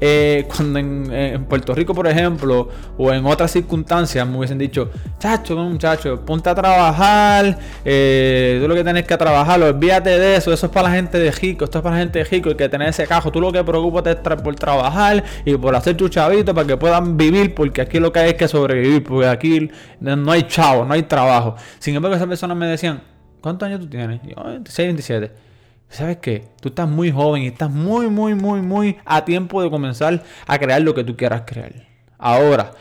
eh, 0.00 0.46
cuando 0.54 0.78
en, 0.78 1.44
Puerto 1.46 1.74
Rico, 1.74 1.94
por 1.94 2.06
ejemplo, 2.06 2.68
o 2.96 3.12
en 3.12 3.24
otras 3.26 3.50
circunstancias, 3.50 4.26
me 4.26 4.36
hubiesen 4.38 4.58
dicho, 4.58 4.90
chacho, 5.18 5.56
muchacho, 5.56 6.24
ponte 6.24 6.48
a 6.50 6.54
trabajar, 6.54 7.58
eh, 7.84 8.58
tú 8.60 8.68
lo 8.68 8.74
que 8.74 8.84
tienes 8.84 9.04
que 9.04 9.16
trabajar, 9.16 9.60
olvídate 9.60 10.18
de 10.18 10.36
eso, 10.36 10.52
eso 10.52 10.66
es 10.66 10.72
para 10.72 10.88
la 10.88 10.94
gente 10.94 11.18
de 11.18 11.32
Jico, 11.32 11.64
esto 11.64 11.78
es 11.78 11.82
para 11.82 11.96
la 11.96 12.02
gente 12.02 12.18
de 12.20 12.24
Jico, 12.24 12.50
y 12.50 12.54
que 12.54 12.68
tener 12.68 12.88
ese 12.88 13.06
cajo, 13.06 13.32
tú 13.32 13.40
lo 13.40 13.50
que 13.50 13.64
preocupas 13.64 14.06
es 14.06 14.16
por 14.16 14.54
trabajar 14.54 15.24
y 15.44 15.56
por 15.56 15.74
hacer 15.74 15.96
tu 15.96 16.08
chavito 16.08 16.54
para 16.54 16.66
que 16.66 16.76
puedan 16.76 17.16
vivir, 17.16 17.54
porque 17.54 17.80
aquí 17.80 17.98
lo 17.98 18.12
que 18.12 18.20
hay 18.20 18.30
es 18.30 18.34
que 18.36 18.46
sobrevivir, 18.46 19.02
porque 19.02 19.26
aquí 19.26 19.70
no 20.00 20.30
hay 20.30 20.44
chavo, 20.44 20.84
no 20.84 20.94
hay 20.94 21.02
trabajo. 21.02 21.56
Sin 21.78 21.96
embargo, 21.96 22.16
esas 22.16 22.28
personas 22.28 22.56
me 22.56 22.66
decían, 22.66 23.02
¿cuántos 23.40 23.66
años 23.66 23.80
tú 23.80 23.88
tienes? 23.88 24.20
yo, 24.22 24.44
26, 24.44 24.86
27. 24.88 25.47
¿Sabes 25.88 26.18
qué? 26.18 26.48
Tú 26.60 26.68
estás 26.68 26.88
muy 26.88 27.10
joven 27.10 27.42
y 27.42 27.46
estás 27.48 27.70
muy, 27.70 28.08
muy, 28.08 28.34
muy, 28.34 28.60
muy 28.60 28.98
a 29.04 29.24
tiempo 29.24 29.62
de 29.62 29.70
comenzar 29.70 30.22
a 30.46 30.58
crear 30.58 30.82
lo 30.82 30.94
que 30.94 31.04
tú 31.04 31.16
quieras 31.16 31.42
crear. 31.46 31.72
Ahora, 32.18 32.72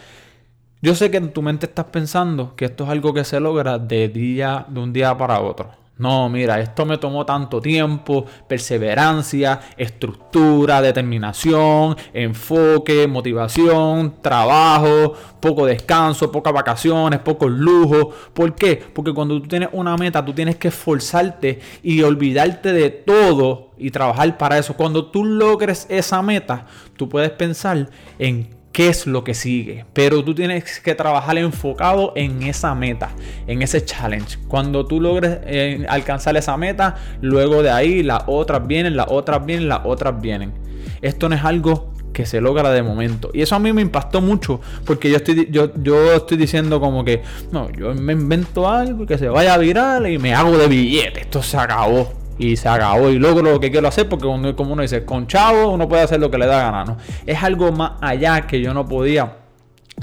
yo 0.81 0.93
sé 0.93 1.09
que 1.09 1.17
en 1.17 1.31
tu 1.31 1.41
mente 1.41 1.65
estás 1.65 1.85
pensando 1.85 2.55
que 2.55 2.65
esto 2.65 2.83
es 2.83 2.89
algo 2.89 3.13
que 3.13 3.23
se 3.23 3.39
logra 3.39 3.79
de 3.79 4.09
día, 4.09 4.65
de 4.67 4.79
un 4.79 4.93
día 4.93 5.17
para 5.17 5.39
otro. 5.41 5.71
No, 5.97 6.29
mira, 6.29 6.59
esto 6.59 6.85
me 6.85 6.99
tomó 6.99 7.25
tanto 7.25 7.59
tiempo, 7.59 8.25
perseverancia, 8.47 9.59
estructura, 9.77 10.79
determinación, 10.81 11.95
enfoque, 12.13 13.07
motivación, 13.07 14.15
trabajo, 14.21 15.13
poco 15.39 15.65
descanso, 15.65 16.31
pocas 16.31 16.53
vacaciones, 16.53 17.19
pocos 17.21 17.49
lujos. 17.51 18.13
¿Por 18.33 18.53
qué? 18.53 18.75
Porque 18.93 19.11
cuando 19.13 19.41
tú 19.41 19.47
tienes 19.47 19.69
una 19.71 19.97
meta, 19.97 20.23
tú 20.23 20.33
tienes 20.33 20.57
que 20.57 20.67
esforzarte 20.67 21.61
y 21.81 22.03
olvidarte 22.03 22.73
de 22.73 22.91
todo 22.91 23.71
y 23.77 23.89
trabajar 23.89 24.37
para 24.37 24.59
eso. 24.59 24.75
Cuando 24.75 25.07
tú 25.07 25.25
logres 25.25 25.87
esa 25.89 26.21
meta, 26.21 26.67
tú 26.95 27.09
puedes 27.09 27.31
pensar 27.31 27.89
en 28.19 28.56
qué 28.71 28.89
es 28.89 29.07
lo 29.07 29.24
que 29.24 29.33
sigue. 29.33 29.86
Pero 29.93 30.24
tú 30.24 30.36
tienes 30.36 30.79
que 30.79 30.95
trabajar 30.95 31.38
enfocado 31.38 32.13
en 32.15 32.43
esa 32.43 32.75
meta, 32.75 33.09
en 33.47 33.62
ese 33.62 33.83
challenge. 33.83 34.38
Cuando 34.47 34.86
tú 34.86 35.01
logres 35.01 35.39
eh, 35.45 35.86
alcanzar 35.89 36.38
esa 36.38 36.57
meta, 36.57 36.95
luego 37.21 37.63
de 37.63 37.71
ahí 37.71 38.03
las 38.03 38.24
otras 38.27 38.67
vienen, 38.67 38.95
las 38.95 39.07
otras 39.09 39.45
vienen, 39.45 39.67
las 39.67 39.81
otras 39.83 40.21
vienen. 40.21 40.53
Esto 41.01 41.29
no 41.29 41.36
es 41.36 41.43
algo 41.43 41.93
que 42.13 42.25
se 42.25 42.41
logra 42.41 42.71
de 42.71 42.81
momento. 42.81 43.29
Y 43.33 43.41
eso 43.41 43.55
a 43.55 43.59
mí 43.59 43.71
me 43.74 43.81
impactó 43.81 44.21
mucho, 44.21 44.59
porque 44.86 45.09
yo 45.09 45.17
estoy, 45.17 45.47
yo, 45.51 45.71
yo 45.75 46.13
estoy 46.13 46.38
diciendo 46.38 46.79
como 46.79 47.05
que, 47.05 47.21
no, 47.51 47.71
yo 47.71 47.93
me 47.93 48.13
invento 48.13 48.67
algo 48.67 49.05
que 49.05 49.17
se 49.17 49.29
vaya 49.29 49.57
viral 49.57 50.07
y 50.07 50.17
me 50.17 50.33
hago 50.33 50.57
de 50.57 50.67
billete. 50.67 51.21
Esto 51.21 51.43
se 51.43 51.57
acabó 51.57 52.26
y 52.38 52.56
se 52.56 52.70
acabó 52.70 53.10
y 53.10 53.20
logro 53.20 53.51
lo 53.51 53.60
que 53.60 53.72
quiero 53.72 53.88
hacer 53.88 54.08
porque 54.08 54.25
como 54.56 54.74
uno 54.74 54.82
dice, 54.82 55.06
con 55.06 55.27
chavo 55.27 55.72
uno 55.72 55.88
puede 55.88 56.03
hacer 56.03 56.20
lo 56.20 56.29
que 56.29 56.38
le 56.38 56.46
da 56.46 56.63
gana, 56.63 56.86
¿no? 56.86 56.98
Es 57.25 57.41
algo 57.44 57.72
más 57.72 57.94
allá 58.01 58.41
que 58.41 58.62
yo 58.62 58.74
no 58.74 58.88
podía 58.88 59.38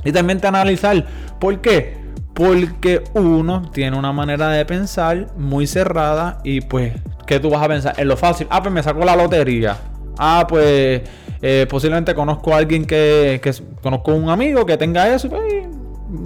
literalmente 0.03 0.47
analizar. 0.47 1.05
¿Por 1.39 1.61
qué? 1.61 1.97
Porque 2.35 3.05
uno 3.15 3.71
tiene 3.73 3.97
una 3.97 4.13
manera 4.13 4.49
de 4.49 4.65
pensar 4.65 5.29
muy 5.37 5.67
cerrada 5.67 6.39
y 6.43 6.61
pues, 6.61 6.95
¿qué 7.27 7.39
tú 7.39 7.51
vas 7.51 7.63
a 7.63 7.69
pensar? 7.69 7.95
En 7.97 8.09
lo 8.09 8.17
fácil, 8.17 8.47
ah, 8.51 8.63
pues 8.63 8.75
me 8.75 8.83
sacó 8.83 9.05
la 9.05 9.15
lotería. 9.15 9.77
Ah, 10.19 10.45
pues 10.49 11.03
eh, 11.43 11.67
posiblemente 11.69 12.15
conozco 12.15 12.55
a 12.55 12.59
alguien 12.59 12.85
que, 12.87 13.41
que 13.43 13.53
conozco 13.83 14.15
un 14.15 14.31
amigo 14.31 14.67
que 14.67 14.77
tenga 14.77 15.15
eso, 15.15 15.29
pues, 15.29 15.67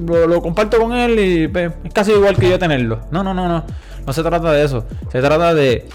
lo, 0.08 0.42
comparto 0.42 0.78
con 0.78 0.92
él 0.92 1.18
y 1.18 1.58
es 1.58 1.92
casi 1.92 2.12
igual 2.12 2.36
que 2.36 2.50
yo 2.50 2.58
tenerlo. 2.58 3.00
No, 3.10 3.22
no, 3.22 3.34
no, 3.34 3.48
no. 3.48 3.64
No 4.06 4.12
se 4.12 4.22
trata 4.22 4.52
de 4.52 4.64
eso. 4.64 4.86
Se 5.12 5.20
trata 5.20 5.54
de 5.54 5.86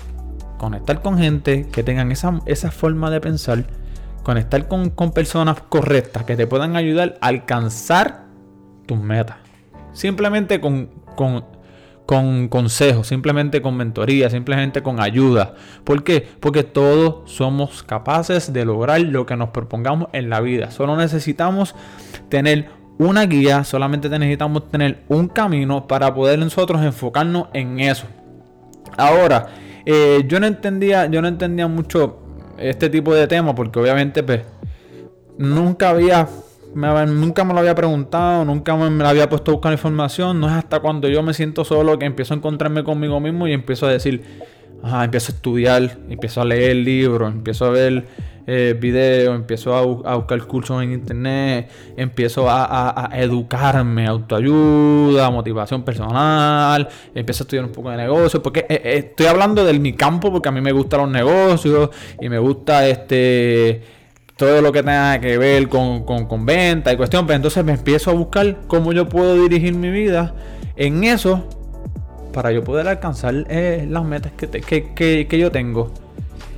conectar 0.57 1.01
con 1.01 1.17
gente 1.17 1.67
que 1.71 1.83
tengan 1.83 2.11
esa, 2.11 2.39
esa 2.45 2.71
forma 2.71 3.09
de 3.09 3.19
pensar. 3.19 3.65
Conectar 4.23 4.67
con, 4.67 4.91
personas 5.13 5.59
correctas 5.67 6.23
que 6.23 6.35
te 6.35 6.47
puedan 6.47 6.75
ayudar 6.75 7.17
a 7.21 7.27
alcanzar 7.27 8.25
tus 8.85 8.97
metas. 8.99 9.37
Simplemente 9.93 10.61
con, 10.61 10.91
con, 11.15 11.43
con 12.05 12.47
consejos, 12.47 13.07
simplemente 13.07 13.61
con 13.61 13.75
mentoría, 13.75 14.29
simplemente 14.29 14.81
con 14.83 15.01
ayuda. 15.01 15.55
¿Por 15.83 16.03
qué? 16.03 16.25
Porque 16.39 16.63
todos 16.63 17.29
somos 17.29 17.83
capaces 17.83 18.53
de 18.53 18.63
lograr 18.63 19.01
lo 19.01 19.25
que 19.25 19.35
nos 19.35 19.49
propongamos 19.49 20.07
en 20.13 20.29
la 20.29 20.39
vida. 20.39 20.71
Solo 20.71 20.95
necesitamos 20.95 21.75
tener 22.29 22.69
una 22.97 23.25
guía, 23.25 23.63
solamente 23.63 24.09
necesitamos 24.09 24.69
tener 24.69 25.03
un 25.07 25.27
camino 25.27 25.87
para 25.87 26.13
poder 26.13 26.39
nosotros 26.39 26.81
enfocarnos 26.81 27.47
en 27.53 27.79
eso. 27.79 28.07
Ahora, 28.97 29.47
eh, 29.85 30.23
yo 30.27 30.39
no 30.39 30.47
entendía, 30.47 31.07
yo 31.07 31.21
no 31.21 31.27
entendía 31.27 31.67
mucho 31.67 32.19
este 32.57 32.89
tipo 32.89 33.13
de 33.13 33.27
tema 33.27 33.55
porque 33.55 33.79
obviamente 33.79 34.21
pues, 34.23 34.41
nunca 35.37 35.89
había 35.89 36.27
me, 36.75 37.05
nunca 37.05 37.43
me 37.43 37.53
lo 37.53 37.59
había 37.59 37.75
preguntado, 37.75 38.45
nunca 38.45 38.75
me, 38.75 38.89
me, 38.89 39.03
había 39.05 39.29
puesto 39.29 39.51
a 39.51 39.53
buscar 39.53 39.71
información. 39.71 40.39
No 40.39 40.47
es 40.47 40.53
hasta 40.53 40.79
cuando 40.79 41.07
yo 41.07 41.21
me 41.23 41.33
siento 41.33 41.63
solo 41.63 41.99
que 41.99 42.05
empiezo 42.05 42.33
a 42.33 42.37
encontrarme 42.37 42.83
conmigo 42.83 43.19
mismo 43.19 43.47
y 43.47 43.53
empiezo 43.53 43.85
a 43.85 43.91
decir, 43.91 44.23
ajá, 44.81 45.05
empiezo 45.05 45.31
a 45.31 45.35
estudiar, 45.35 45.97
empiezo 46.09 46.41
a 46.41 46.45
leer 46.45 46.75
libros, 46.77 47.31
empiezo 47.31 47.65
a 47.65 47.69
ver 47.69 48.05
eh, 48.45 48.75
videos, 48.77 49.35
empiezo 49.35 49.73
a, 49.73 50.15
buscar 50.15 50.41
cursos 50.45 50.83
en 50.83 50.91
internet, 50.91 51.69
empiezo 51.95 52.45
a, 52.49 53.09
educarme, 53.13 54.05
autoayuda, 54.05 55.29
motivación 55.29 55.83
personal, 55.83 56.87
empiezo 57.15 57.43
a 57.43 57.45
estudiar 57.45 57.65
un 57.65 57.71
poco 57.71 57.89
de 57.89 57.97
negocios, 57.97 58.43
porque 58.43 58.65
eh, 58.67 58.81
eh, 58.83 58.97
estoy 59.09 59.27
hablando 59.27 59.63
de 59.63 59.79
mi 59.79 59.93
campo 59.93 60.31
porque 60.31 60.49
a 60.49 60.51
mí 60.51 60.59
me 60.59 60.73
gustan 60.73 61.01
los 61.01 61.09
negocios 61.09 61.89
y 62.19 62.27
me 62.27 62.37
gusta 62.37 62.85
este 62.87 63.81
todo 64.35 64.61
lo 64.61 64.71
que 64.71 64.81
tenga 64.81 65.19
que 65.21 65.37
ver 65.37 65.69
con, 65.69 66.03
con, 66.03 66.45
venta 66.45 66.91
y 66.91 66.97
cuestión, 66.97 67.25
pero 67.25 67.37
entonces 67.37 67.63
me 67.63 67.73
empiezo 67.73 68.11
a 68.11 68.13
buscar 68.13 68.61
cómo 68.67 68.91
yo 68.91 69.07
puedo 69.07 69.41
dirigir 69.41 69.73
mi 69.73 69.89
vida 69.89 70.35
en 70.75 71.03
eso 71.03 71.47
para 72.33 72.51
yo 72.51 72.63
poder 72.63 72.87
alcanzar 72.87 73.33
las 73.33 74.03
metas 74.03 74.33
que, 74.33 74.49
que, 74.49 75.27
que 75.27 75.37
yo 75.37 75.51
tengo. 75.51 76.02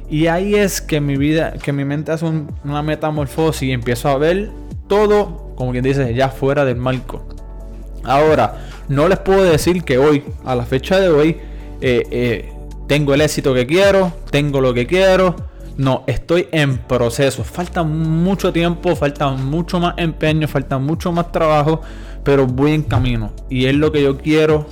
Y 0.09 0.27
ahí 0.27 0.55
es 0.55 0.81
que 0.81 1.01
mi 1.01 1.17
vida, 1.17 1.53
que 1.53 1.73
mi 1.73 1.83
mente 1.83 2.11
hace 2.11 2.25
una 2.63 2.81
metamorfosis 2.83 3.63
y 3.63 3.71
empiezo 3.71 4.09
a 4.09 4.17
ver 4.17 4.51
todo, 4.87 5.53
como 5.55 5.71
quien 5.71 5.83
dice, 5.83 6.13
ya 6.13 6.29
fuera 6.29 6.63
del 6.63 6.77
marco. 6.77 7.27
Ahora, 8.03 8.67
no 8.87 9.07
les 9.07 9.19
puedo 9.19 9.43
decir 9.43 9.83
que 9.83 9.97
hoy, 9.97 10.23
a 10.45 10.55
la 10.55 10.65
fecha 10.65 10.99
de 10.99 11.09
hoy, 11.09 11.37
eh, 11.81 12.03
eh, 12.11 12.53
tengo 12.87 13.13
el 13.13 13.21
éxito 13.21 13.53
que 13.53 13.65
quiero, 13.65 14.13
tengo 14.29 14.61
lo 14.61 14.73
que 14.73 14.85
quiero. 14.85 15.35
No, 15.77 16.03
estoy 16.07 16.47
en 16.51 16.77
proceso. 16.77 17.43
Falta 17.43 17.83
mucho 17.83 18.53
tiempo, 18.53 18.95
falta 18.95 19.29
mucho 19.31 19.79
más 19.79 19.95
empeño, 19.97 20.47
falta 20.47 20.77
mucho 20.77 21.11
más 21.11 21.31
trabajo, 21.31 21.81
pero 22.23 22.45
voy 22.45 22.73
en 22.73 22.83
camino. 22.83 23.33
Y 23.49 23.65
es 23.65 23.75
lo 23.75 23.91
que 23.91 24.03
yo 24.03 24.17
quiero 24.17 24.67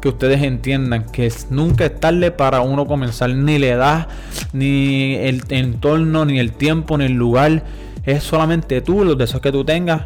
que 0.00 0.08
ustedes 0.08 0.42
entiendan 0.42 1.06
que 1.06 1.32
nunca 1.50 1.86
es 1.86 1.98
tarde 2.00 2.30
para 2.30 2.60
uno 2.60 2.86
comenzar, 2.86 3.30
ni 3.30 3.58
la 3.58 3.66
edad, 3.66 4.08
ni 4.52 5.14
el 5.16 5.42
entorno, 5.48 6.24
ni 6.24 6.38
el 6.38 6.52
tiempo, 6.52 6.98
ni 6.98 7.06
el 7.06 7.12
lugar. 7.12 7.62
Es 8.04 8.22
solamente 8.22 8.80
tú, 8.80 9.04
los 9.04 9.18
deseos 9.18 9.40
que 9.42 9.52
tú 9.52 9.64
tengas. 9.64 10.04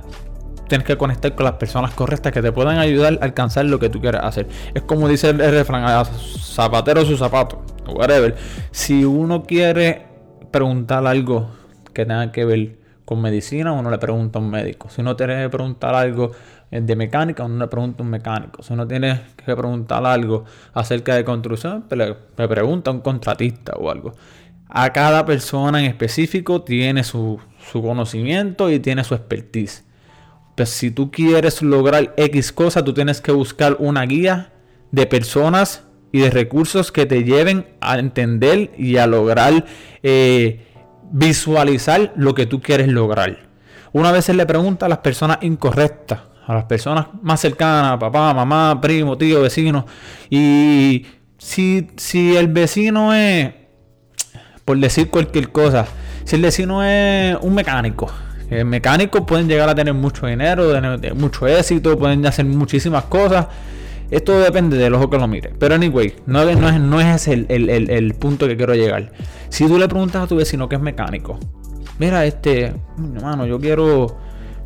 Tienes 0.68 0.86
que 0.86 0.96
conectar 0.96 1.34
con 1.34 1.44
las 1.44 1.54
personas 1.54 1.92
correctas 1.94 2.32
que 2.32 2.40
te 2.40 2.52
puedan 2.52 2.78
ayudar 2.78 3.18
a 3.20 3.24
alcanzar 3.24 3.64
lo 3.64 3.80
que 3.80 3.88
tú 3.88 4.00
quieras 4.00 4.24
hacer. 4.24 4.46
Es 4.72 4.82
como 4.82 5.08
dice 5.08 5.30
el, 5.30 5.38
refrán, 5.38 6.04
zapatero 6.06 7.04
su 7.04 7.16
zapato, 7.16 7.64
whatever. 7.92 8.36
Si 8.70 9.04
uno 9.04 9.42
quiere 9.42 10.06
preguntar 10.52 11.06
algo 11.06 11.50
que 11.92 12.06
tenga 12.06 12.30
que 12.30 12.44
ver 12.44 12.78
con 13.04 13.20
medicina, 13.20 13.72
uno 13.72 13.90
le 13.90 13.98
pregunta 13.98 14.38
a 14.38 14.42
un 14.42 14.50
médico. 14.50 14.88
Si 14.88 15.00
uno 15.00 15.16
tiene 15.16 15.48
preguntar 15.48 15.96
algo 15.96 16.30
de 16.70 16.96
mecánica, 16.96 17.44
uno 17.44 17.58
le 17.58 17.68
pregunta 17.68 18.02
a 18.02 18.04
un 18.04 18.10
mecánico. 18.10 18.62
Si 18.62 18.72
uno 18.72 18.86
tiene 18.86 19.20
que 19.36 19.56
preguntar 19.56 20.04
algo 20.06 20.44
acerca 20.72 21.16
de 21.16 21.24
construcción, 21.24 21.84
pues 21.88 21.98
le, 21.98 22.48
pregunta 22.48 22.90
a 22.90 22.94
un 22.94 23.00
contratista 23.00 23.72
o 23.72 23.90
algo. 23.90 24.14
A 24.68 24.92
cada 24.92 25.26
persona 25.26 25.80
en 25.80 25.86
específico 25.86 26.62
tiene 26.62 27.02
su, 27.02 27.40
su 27.72 27.82
conocimiento 27.82 28.70
y 28.70 28.78
tiene 28.78 29.02
su 29.02 29.14
expertise. 29.14 29.84
Pues 30.54 30.68
si 30.68 30.92
tú 30.92 31.10
quieres 31.10 31.60
lograr 31.62 32.14
X 32.16 32.52
cosa, 32.52 32.84
tú 32.84 32.94
tienes 32.94 33.20
que 33.20 33.32
buscar 33.32 33.76
una 33.80 34.06
guía 34.06 34.52
de 34.92 35.06
personas 35.06 35.84
y 36.12 36.20
de 36.20 36.30
recursos 36.30 36.92
que 36.92 37.06
te 37.06 37.24
lleven 37.24 37.66
a 37.80 37.98
entender 37.98 38.72
y 38.76 38.96
a 38.96 39.06
lograr 39.06 39.64
eh, 40.02 40.66
visualizar 41.10 42.12
lo 42.16 42.34
que 42.34 42.46
tú 42.46 42.60
quieres 42.60 42.88
lograr. 42.88 43.48
Una 43.92 44.12
vez 44.12 44.28
le 44.28 44.46
pregunta 44.46 44.86
a 44.86 44.88
las 44.88 44.98
personas 44.98 45.38
incorrectas, 45.40 46.20
a 46.50 46.54
las 46.54 46.64
personas 46.64 47.06
más 47.22 47.40
cercanas, 47.40 47.96
papá, 47.98 48.34
mamá, 48.34 48.80
primo, 48.80 49.16
tío, 49.16 49.40
vecino. 49.40 49.86
Y 50.28 51.06
si, 51.38 51.86
si 51.96 52.36
el 52.36 52.48
vecino 52.48 53.14
es, 53.14 53.52
por 54.64 54.76
decir 54.78 55.10
cualquier 55.10 55.52
cosa, 55.52 55.86
si 56.24 56.34
el 56.34 56.42
vecino 56.42 56.82
es 56.82 57.36
un 57.40 57.54
mecánico, 57.54 58.10
el 58.50 58.64
mecánico 58.64 59.24
pueden 59.24 59.46
llegar 59.46 59.68
a 59.68 59.76
tener 59.76 59.94
mucho 59.94 60.26
dinero, 60.26 60.72
tener 60.72 61.14
mucho 61.14 61.46
éxito, 61.46 61.96
pueden 61.96 62.26
hacer 62.26 62.44
muchísimas 62.46 63.04
cosas. 63.04 63.46
Esto 64.10 64.40
depende 64.40 64.76
del 64.76 64.92
ojo 64.94 65.08
que 65.08 65.18
lo 65.18 65.28
mire. 65.28 65.52
Pero 65.56 65.76
anyway, 65.76 66.16
no, 66.26 66.44
no 66.44 66.68
es, 66.68 66.80
no 66.80 67.00
es 67.00 67.28
el, 67.28 67.46
el, 67.48 68.14
punto 68.14 68.48
que 68.48 68.56
quiero 68.56 68.74
llegar. 68.74 69.12
Si 69.50 69.68
tú 69.68 69.78
le 69.78 69.86
preguntas 69.86 70.24
a 70.24 70.26
tu 70.26 70.34
vecino 70.34 70.68
que 70.68 70.74
es 70.74 70.82
mecánico, 70.82 71.38
mira, 72.00 72.26
este, 72.26 72.74
hermano, 73.14 73.46
yo 73.46 73.60
quiero, 73.60 74.18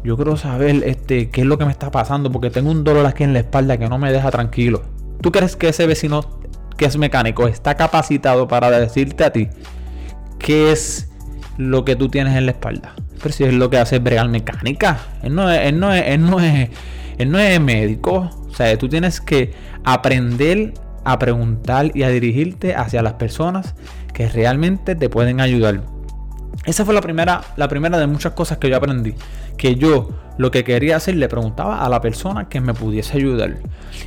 yo 0.05 0.17
quiero 0.17 0.37
saber 0.37 0.83
este, 0.85 1.31
qué 1.31 1.41
es 1.41 1.47
lo 1.47 1.57
que 1.57 1.65
me 1.65 1.73
está 1.73 1.91
pasando 1.91 2.31
porque 2.31 2.51
tengo 2.51 2.71
un 2.71 2.85
dolor 2.85 3.07
aquí 3.07 3.25
en 3.25 3.33
la 3.33 3.39
espalda 3.41 3.79
que 3.79 3.89
no 3.89 3.99
me 3.99 4.13
deja 4.13 4.31
tranquilo. 4.31 4.83
¿Tú 5.23 5.33
crees 5.33 5.57
que 5.57 5.69
ese 5.69 5.87
vecino 5.87 6.39
que 6.77 6.85
es 6.85 6.99
mecánico 6.99 7.49
está 7.49 7.75
capacitado 7.75 8.47
para 8.47 8.71
decirte 8.71 9.25
a 9.25 9.33
ti 9.33 9.49
qué 10.39 10.73
es 10.73 11.11
lo 11.57 11.87
que 11.87 11.97
tú 11.97 12.11
tienes 12.11 12.37
en 12.37 12.45
la 12.45 12.53
espalda? 12.53 12.95
Pero 13.23 13.35
si 13.35 13.45
es 13.45 13.55
lo 13.55 13.71
que 13.71 13.79
hace 13.79 13.99
bregar 13.99 14.29
mecánica. 14.29 14.99
Él 15.23 15.35
no 15.35 15.51
es, 15.51 15.61
él 15.63 15.81
no 15.81 15.95
es, 15.95 16.05
él 16.07 16.31
no 16.31 16.39
es, 16.39 16.69
él 17.17 17.31
no 17.31 17.39
es 17.39 17.59
médico. 17.59 18.31
O 18.47 18.55
sea, 18.55 18.77
tú 18.77 18.91
tienes 18.91 19.23
que 19.23 19.55
aprender 19.85 20.75
a 21.05 21.19
preguntar 21.19 21.91
y 21.95 22.03
a 22.03 22.11
dirigirte 22.11 22.75
hacia 22.75 23.03
las 23.03 23.15
personas 23.15 23.75
que 24.13 24.29
realmente 24.29 24.95
te 24.95 25.09
pueden 25.09 25.41
ayudar. 25.41 25.94
Esa 26.65 26.85
fue 26.85 26.95
la 26.95 27.01
primera, 27.01 27.43
la 27.57 27.69
primera 27.69 27.99
de 27.99 28.07
muchas 28.07 28.33
cosas 28.33 28.59
que 28.59 28.69
yo 28.69 28.77
aprendí. 28.77 29.15
Que 29.57 29.75
yo 29.75 30.11
lo 30.39 30.51
que 30.51 30.65
quería 30.65 30.97
hacer 30.97 31.17
le 31.17 31.29
preguntaba 31.29 31.85
a 31.85 31.89
la 31.89 32.01
persona 32.01 32.49
que 32.49 32.61
me 32.61 32.75
pudiese 32.75 33.17
ayudar. 33.17 33.59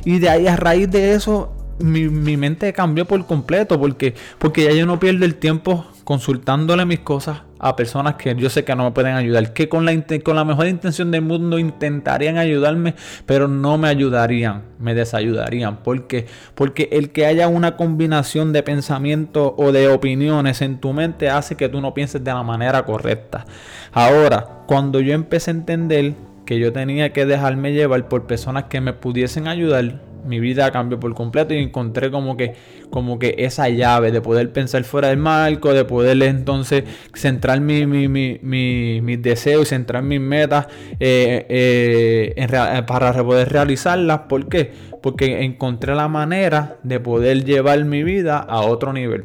Y 0.04 0.18
de 0.18 0.28
ahí 0.28 0.46
a 0.46 0.56
raíz 0.56 0.90
de 0.90 1.12
eso 1.12 1.52
mi, 1.78 2.36
mente 2.36 2.72
cambió 2.72 3.04
por 3.04 3.24
completo 3.26 3.78
porque, 3.78 4.14
porque 4.38 4.64
ya 4.64 4.72
yo 4.72 4.86
no 4.86 4.98
pierdo 4.98 5.24
el 5.24 5.36
tiempo 5.36 5.86
consultándole 6.04 6.84
mis 6.84 7.00
cosas 7.00 7.42
a 7.58 7.76
personas 7.76 8.14
que 8.14 8.34
yo 8.36 8.50
sé 8.50 8.64
que 8.64 8.74
no 8.74 8.84
me 8.84 8.90
pueden 8.92 9.14
ayudar, 9.14 9.52
que 9.52 9.68
con 9.68 9.84
la, 9.84 9.92
con 10.22 10.36
la 10.36 10.44
mejor 10.44 10.66
intención 10.66 11.10
del 11.10 11.22
mundo 11.22 11.58
intentarían 11.58 12.38
ayudarme, 12.38 12.94
pero 13.26 13.48
no 13.48 13.78
me 13.78 13.88
ayudarían, 13.88 14.62
me 14.78 14.94
desayudarían. 14.94 15.78
¿Por 15.82 16.06
qué? 16.06 16.26
Porque 16.54 16.88
el 16.92 17.10
que 17.10 17.26
haya 17.26 17.48
una 17.48 17.76
combinación 17.76 18.52
de 18.52 18.62
pensamientos 18.62 19.52
o 19.56 19.72
de 19.72 19.88
opiniones 19.88 20.62
en 20.62 20.78
tu 20.78 20.92
mente 20.92 21.30
hace 21.30 21.56
que 21.56 21.68
tú 21.68 21.80
no 21.80 21.94
pienses 21.94 22.22
de 22.22 22.32
la 22.32 22.42
manera 22.42 22.84
correcta. 22.84 23.44
Ahora, 23.92 24.46
cuando 24.66 25.00
yo 25.00 25.14
empecé 25.14 25.50
a 25.50 25.54
entender 25.54 26.14
que 26.44 26.58
yo 26.58 26.72
tenía 26.72 27.12
que 27.12 27.26
dejarme 27.26 27.72
llevar 27.72 28.08
por 28.08 28.26
personas 28.26 28.64
que 28.64 28.80
me 28.80 28.94
pudiesen 28.94 29.48
ayudar, 29.48 30.00
mi 30.26 30.40
vida 30.40 30.70
cambió 30.70 30.98
por 30.98 31.14
completo 31.14 31.54
y 31.54 31.58
encontré 31.58 32.10
como 32.10 32.36
que, 32.36 32.54
como 32.90 33.18
que 33.18 33.34
esa 33.38 33.68
llave 33.68 34.12
de 34.12 34.20
poder 34.20 34.52
pensar 34.52 34.84
fuera 34.84 35.08
del 35.08 35.18
marco, 35.18 35.72
de 35.72 35.84
poder 35.84 36.22
entonces 36.22 36.84
centrar 37.14 37.60
mi, 37.60 37.86
mi, 37.86 38.08
mi, 38.08 39.00
mis 39.00 39.22
deseos 39.22 39.62
y 39.62 39.66
centrar 39.66 40.02
mis 40.02 40.20
metas 40.20 40.66
eh, 41.00 41.46
eh, 41.48 42.34
eh, 42.36 42.82
para 42.86 43.12
poder 43.24 43.50
realizarlas. 43.50 44.20
¿Por 44.28 44.48
qué? 44.48 44.72
Porque 45.02 45.44
encontré 45.44 45.94
la 45.94 46.08
manera 46.08 46.76
de 46.82 47.00
poder 47.00 47.44
llevar 47.44 47.84
mi 47.84 48.02
vida 48.02 48.38
a 48.38 48.60
otro 48.60 48.92
nivel. 48.92 49.24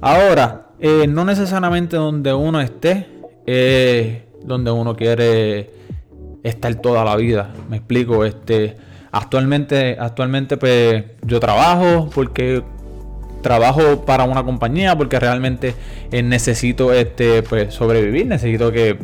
Ahora, 0.00 0.68
no 1.08 1.24
necesariamente 1.24 1.96
donde 1.96 2.32
uno 2.32 2.60
esté, 2.60 3.06
donde 4.42 4.70
uno 4.70 4.96
quiere 4.96 5.70
estar 6.42 6.74
toda 6.76 7.04
la 7.04 7.16
vida. 7.16 7.52
Me 7.68 7.76
explico, 7.76 8.24
este 8.24 8.76
Actualmente, 9.12 9.96
actualmente 9.98 10.56
pues 10.56 11.04
yo 11.22 11.40
trabajo 11.40 12.08
porque 12.14 12.62
trabajo 13.42 14.04
para 14.04 14.24
una 14.24 14.44
compañía 14.44 14.96
porque 14.96 15.18
realmente 15.18 15.74
eh, 16.12 16.22
necesito 16.22 16.92
este 16.92 17.42
pues 17.42 17.74
sobrevivir, 17.74 18.26
necesito 18.26 18.70
que 18.70 18.98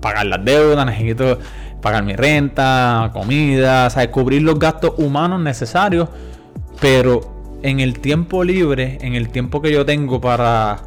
pagar 0.00 0.26
las 0.26 0.44
deudas, 0.44 0.84
necesito 0.86 1.38
pagar 1.80 2.02
mi 2.02 2.16
renta, 2.16 3.10
comida, 3.12 3.90
¿sabes? 3.90 4.08
cubrir 4.08 4.42
los 4.42 4.58
gastos 4.58 4.94
humanos 4.96 5.40
necesarios, 5.40 6.08
pero 6.80 7.58
en 7.62 7.80
el 7.80 8.00
tiempo 8.00 8.42
libre, 8.42 8.98
en 9.02 9.14
el 9.14 9.28
tiempo 9.28 9.62
que 9.62 9.70
yo 9.70 9.84
tengo 9.86 10.20
para 10.20 10.78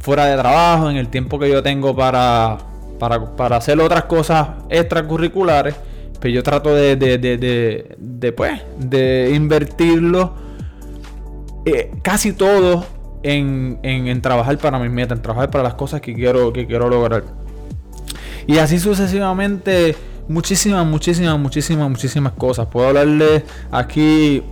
fuera 0.00 0.26
de 0.26 0.36
trabajo, 0.36 0.90
en 0.90 0.96
el 0.96 1.08
tiempo 1.08 1.38
que 1.38 1.50
yo 1.50 1.62
tengo 1.62 1.94
para, 1.94 2.58
para, 2.98 3.36
para 3.36 3.56
hacer 3.56 3.80
otras 3.80 4.04
cosas 4.04 4.48
extracurriculares, 4.68 5.74
pero 6.20 6.34
yo 6.34 6.42
trato 6.42 6.74
de, 6.74 6.96
de, 6.96 7.18
de, 7.18 8.32
pues, 8.32 8.60
de 8.78 9.32
invertirlo 9.34 10.34
eh, 11.64 11.90
casi 12.02 12.32
todo 12.32 12.84
en, 13.22 13.78
en, 13.82 14.20
trabajar 14.22 14.58
para 14.58 14.78
mis 14.78 14.90
metas, 14.90 15.18
en 15.18 15.22
trabajar 15.22 15.50
para 15.50 15.64
las 15.64 15.74
cosas 15.74 16.00
que 16.00 16.14
quiero, 16.14 16.52
que 16.52 16.66
quiero 16.66 16.88
lograr. 16.88 17.24
Y 18.46 18.58
así 18.58 18.78
sucesivamente, 18.78 19.94
muchísimas, 20.28 20.86
muchísimas, 20.86 21.38
muchísimas, 21.38 21.90
muchísimas 21.90 22.32
cosas. 22.32 22.66
Puedo 22.66 22.88
hablarle 22.88 23.44
aquí 23.70 24.42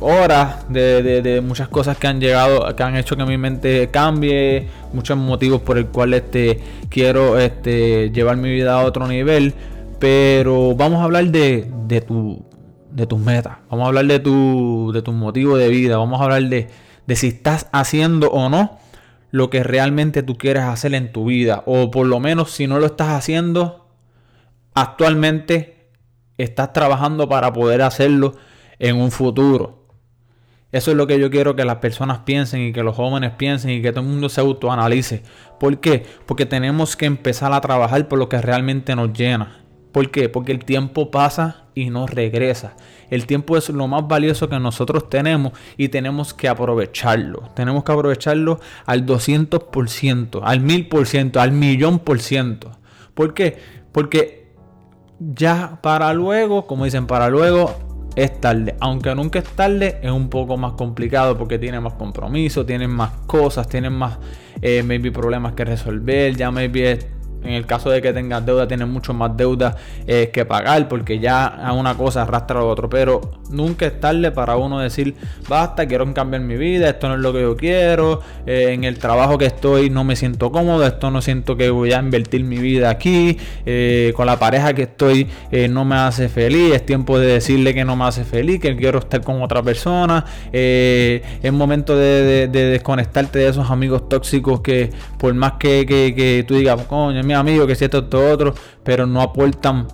horas 0.00 0.68
de, 0.68 1.02
de, 1.02 1.22
de, 1.22 1.40
muchas 1.40 1.68
cosas 1.68 1.96
que 1.96 2.06
han 2.06 2.20
llegado, 2.20 2.74
que 2.74 2.82
han 2.82 2.96
hecho 2.96 3.16
que 3.16 3.24
mi 3.24 3.38
mente 3.38 3.88
cambie, 3.90 4.68
muchos 4.92 5.16
motivos 5.16 5.60
por 5.62 5.78
el 5.78 5.86
cual 5.86 6.14
este, 6.14 6.60
quiero 6.88 7.38
este, 7.38 8.10
llevar 8.10 8.36
mi 8.36 8.50
vida 8.50 8.80
a 8.80 8.84
otro 8.84 9.06
nivel. 9.06 9.54
Pero 10.00 10.74
vamos 10.74 11.00
a 11.00 11.04
hablar 11.04 11.26
de, 11.26 11.70
de, 11.86 12.00
tu, 12.00 12.44
de 12.90 13.06
tus 13.06 13.20
metas. 13.20 13.58
Vamos 13.70 13.84
a 13.84 13.88
hablar 13.88 14.06
de 14.06 14.18
tu, 14.18 14.90
de 14.92 15.02
tu 15.02 15.12
motivo 15.12 15.56
de 15.56 15.68
vida. 15.68 15.98
Vamos 15.98 16.20
a 16.20 16.24
hablar 16.24 16.42
de, 16.44 16.68
de 17.06 17.16
si 17.16 17.28
estás 17.28 17.68
haciendo 17.70 18.30
o 18.30 18.48
no 18.48 18.78
lo 19.30 19.50
que 19.50 19.62
realmente 19.62 20.22
tú 20.22 20.36
quieres 20.36 20.64
hacer 20.64 20.94
en 20.94 21.12
tu 21.12 21.26
vida. 21.26 21.62
O 21.66 21.90
por 21.90 22.06
lo 22.06 22.18
menos 22.18 22.50
si 22.50 22.66
no 22.66 22.80
lo 22.80 22.86
estás 22.86 23.10
haciendo, 23.10 23.88
actualmente 24.74 25.90
estás 26.38 26.72
trabajando 26.72 27.28
para 27.28 27.52
poder 27.52 27.82
hacerlo 27.82 28.36
en 28.78 28.96
un 28.96 29.10
futuro. 29.10 29.86
Eso 30.72 30.92
es 30.92 30.96
lo 30.96 31.06
que 31.06 31.18
yo 31.18 31.30
quiero 31.30 31.56
que 31.56 31.64
las 31.64 31.76
personas 31.76 32.20
piensen 32.20 32.62
y 32.62 32.72
que 32.72 32.82
los 32.82 32.96
jóvenes 32.96 33.32
piensen 33.32 33.70
y 33.70 33.82
que 33.82 33.90
todo 33.92 34.02
el 34.02 34.10
mundo 34.10 34.30
se 34.30 34.40
autoanalice. 34.40 35.22
¿Por 35.58 35.78
qué? 35.78 36.06
Porque 36.26 36.46
tenemos 36.46 36.96
que 36.96 37.06
empezar 37.06 37.52
a 37.52 37.60
trabajar 37.60 38.08
por 38.08 38.18
lo 38.18 38.28
que 38.28 38.40
realmente 38.40 38.94
nos 38.96 39.12
llena. 39.12 39.60
¿Por 39.92 40.10
qué? 40.10 40.28
Porque 40.28 40.52
el 40.52 40.64
tiempo 40.64 41.10
pasa 41.10 41.64
y 41.74 41.90
no 41.90 42.06
regresa. 42.06 42.76
El 43.10 43.26
tiempo 43.26 43.56
es 43.56 43.68
lo 43.70 43.88
más 43.88 44.06
valioso 44.06 44.48
que 44.48 44.58
nosotros 44.60 45.10
tenemos 45.10 45.52
y 45.76 45.88
tenemos 45.88 46.32
que 46.32 46.48
aprovecharlo. 46.48 47.50
Tenemos 47.54 47.82
que 47.82 47.92
aprovecharlo 47.92 48.60
al 48.86 49.04
200%, 49.04 50.40
al 50.44 50.62
1000%, 50.62 51.36
al 51.38 51.52
millón 51.52 51.98
por 51.98 52.20
ciento. 52.20 52.70
¿Por 53.14 53.34
qué? 53.34 53.58
Porque 53.92 54.54
ya 55.18 55.80
para 55.82 56.14
luego, 56.14 56.66
como 56.66 56.84
dicen, 56.84 57.06
para 57.06 57.28
luego 57.28 57.74
es 58.14 58.40
tarde. 58.40 58.76
Aunque 58.80 59.14
nunca 59.14 59.40
es 59.40 59.44
tarde, 59.44 59.98
es 60.02 60.10
un 60.10 60.28
poco 60.28 60.56
más 60.56 60.72
complicado 60.72 61.36
porque 61.36 61.58
tiene 61.58 61.80
más 61.80 61.94
compromiso, 61.94 62.64
tienen 62.64 62.90
más 62.90 63.10
cosas, 63.26 63.68
tienen 63.68 63.92
más, 63.92 64.18
eh, 64.62 64.82
maybe 64.82 65.10
problemas 65.10 65.54
que 65.54 65.64
resolver, 65.64 66.36
ya 66.36 66.50
maybe 66.50 66.98
en 67.42 67.52
el 67.52 67.66
caso 67.66 67.90
de 67.90 68.02
que 68.02 68.12
tengas 68.12 68.44
deuda, 68.44 68.68
tienes 68.68 68.88
mucho 68.88 69.14
más 69.14 69.36
deuda 69.36 69.76
eh, 70.06 70.30
que 70.32 70.44
pagar 70.44 70.88
porque 70.88 71.18
ya 71.18 71.46
a 71.46 71.72
una 71.72 71.96
cosa 71.96 72.22
arrastra 72.22 72.60
a 72.60 72.64
otro. 72.64 72.90
Pero 72.90 73.20
nunca 73.50 73.86
es 73.86 73.98
tarde 73.98 74.30
para 74.30 74.56
uno 74.56 74.80
decir, 74.80 75.14
basta, 75.48 75.86
quiero 75.86 76.12
cambiar 76.12 76.42
mi 76.42 76.56
vida, 76.56 76.88
esto 76.88 77.08
no 77.08 77.14
es 77.14 77.20
lo 77.20 77.32
que 77.32 77.40
yo 77.40 77.56
quiero, 77.56 78.20
eh, 78.46 78.70
en 78.72 78.84
el 78.84 78.98
trabajo 78.98 79.38
que 79.38 79.46
estoy 79.46 79.90
no 79.90 80.04
me 80.04 80.16
siento 80.16 80.52
cómodo, 80.52 80.86
esto 80.86 81.10
no 81.10 81.22
siento 81.22 81.56
que 81.56 81.70
voy 81.70 81.92
a 81.92 81.98
invertir 81.98 82.44
mi 82.44 82.58
vida 82.58 82.90
aquí, 82.90 83.38
eh, 83.64 84.12
con 84.16 84.26
la 84.26 84.38
pareja 84.38 84.74
que 84.74 84.82
estoy 84.82 85.28
no 85.70 85.84
me 85.84 85.96
hace 85.96 86.28
feliz, 86.28 86.74
es 86.74 86.86
tiempo 86.86 87.18
de 87.18 87.26
decirle 87.26 87.74
que 87.74 87.84
no 87.84 87.96
me 87.96 88.04
hace 88.04 88.24
feliz, 88.24 88.60
que 88.60 88.76
quiero 88.76 88.98
estar 88.98 89.22
con 89.22 89.42
otra 89.42 89.62
persona, 89.62 90.24
es 90.52 91.52
momento 91.52 91.96
de, 91.96 92.48
desconectarte 92.48 93.38
de 93.38 93.48
esos 93.48 93.70
amigos 93.70 94.08
tóxicos 94.08 94.60
que 94.60 94.90
por 95.18 95.34
más 95.34 95.52
que, 95.52 95.84
que, 95.86 96.14
que 96.14 96.44
tú 96.46 96.54
digas, 96.54 96.80
coño, 96.86 97.22
mi 97.30 97.34
amigo, 97.34 97.66
que 97.66 97.76
si 97.76 97.84
esto, 97.84 97.98
esto, 97.98 98.30
otro, 98.30 98.54
pero 98.82 99.06
no 99.06 99.22
aportan 99.22 99.86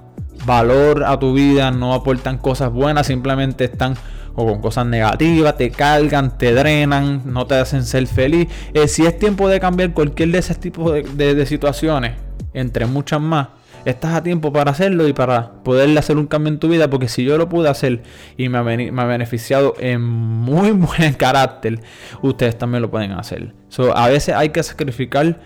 valor 0.46 1.04
a 1.04 1.18
tu 1.18 1.34
vida, 1.34 1.70
no 1.70 1.92
aportan 1.92 2.38
cosas 2.38 2.72
buenas, 2.72 3.06
simplemente 3.06 3.64
están 3.64 3.94
o 4.34 4.46
con 4.46 4.60
cosas 4.60 4.86
negativas, 4.86 5.56
te 5.56 5.70
cargan, 5.70 6.36
te 6.38 6.52
drenan, 6.52 7.22
no 7.24 7.46
te 7.46 7.54
hacen 7.54 7.84
ser 7.84 8.06
feliz. 8.06 8.48
Eh, 8.74 8.86
si 8.86 9.06
es 9.06 9.18
tiempo 9.18 9.48
de 9.48 9.58
cambiar 9.60 9.92
cualquier 9.92 10.30
de 10.30 10.38
esos 10.38 10.58
tipos 10.58 10.92
de, 10.92 11.46
situaciones, 11.46 12.12
entre 12.52 12.84
muchas 12.84 13.20
más, 13.20 13.48
estás 13.86 14.14
a 14.14 14.22
tiempo 14.22 14.52
para 14.52 14.70
hacerlo 14.70 15.08
y 15.08 15.14
para 15.14 15.52
poderle 15.62 15.98
hacer 15.98 16.18
un 16.18 16.26
cambio 16.26 16.52
en 16.52 16.58
tu 16.58 16.68
vida. 16.68 16.90
Porque 16.90 17.08
si 17.08 17.24
yo 17.24 17.38
lo 17.38 17.48
pude 17.48 17.70
hacer 17.70 18.02
y 18.36 18.50
me 18.50 18.58
ha, 18.58 18.62
beneficiado 18.62 19.74
en 19.78 20.02
muy 20.02 20.70
buen 20.72 21.14
carácter, 21.14 21.80
ustedes 22.20 22.58
también 22.58 22.82
lo 22.82 22.90
pueden 22.90 23.12
hacer. 23.12 23.54
a 23.94 24.08
veces 24.08 24.34
hay 24.34 24.50
que 24.50 24.62
sacrificar 24.62 25.40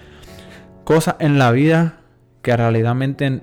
cosas 0.84 1.16
en 1.18 1.38
la 1.38 1.50
vida 1.52 1.96
que 2.42 2.56
realmente 2.56 3.42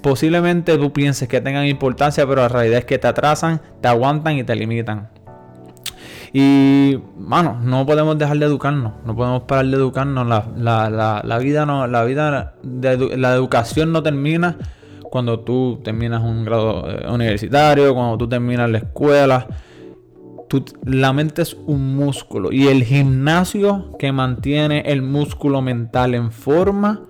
posiblemente 0.00 0.78
tú 0.78 0.92
pienses 0.92 1.28
que 1.28 1.40
tengan 1.40 1.66
importancia, 1.66 2.26
pero 2.26 2.42
la 2.42 2.48
realidad 2.48 2.78
es 2.78 2.84
que 2.84 2.98
te 2.98 3.08
atrasan, 3.08 3.60
te 3.80 3.88
aguantan 3.88 4.36
y 4.36 4.44
te 4.44 4.54
limitan. 4.54 5.08
Y, 6.32 6.96
bueno, 7.16 7.58
no 7.62 7.86
podemos 7.86 8.18
dejar 8.18 8.38
de 8.38 8.46
educarnos, 8.46 8.92
no 9.04 9.16
podemos 9.16 9.42
parar 9.44 9.66
de 9.66 9.76
educarnos. 9.76 10.26
La, 10.26 11.38
vida 11.38 11.66
no, 11.66 11.86
la 11.86 12.04
vida 12.04 12.54
de 12.62 13.16
la 13.16 13.32
educación 13.32 13.92
no 13.92 14.02
termina 14.02 14.56
cuando 15.10 15.40
tú 15.40 15.80
terminas 15.82 16.22
un 16.22 16.44
grado 16.44 16.90
eh, 16.90 17.06
universitario, 17.08 17.94
cuando 17.94 18.18
tú 18.18 18.28
terminas 18.28 18.68
la 18.68 18.78
escuela. 18.78 19.46
La 20.84 21.12
mente 21.12 21.42
es 21.42 21.54
un 21.66 21.96
músculo 21.96 22.52
y 22.52 22.68
el 22.68 22.84
gimnasio 22.84 23.96
que 23.98 24.12
mantiene 24.12 24.80
el 24.86 25.02
músculo 25.02 25.60
mental 25.60 26.14
en 26.14 26.30
forma 26.30 27.02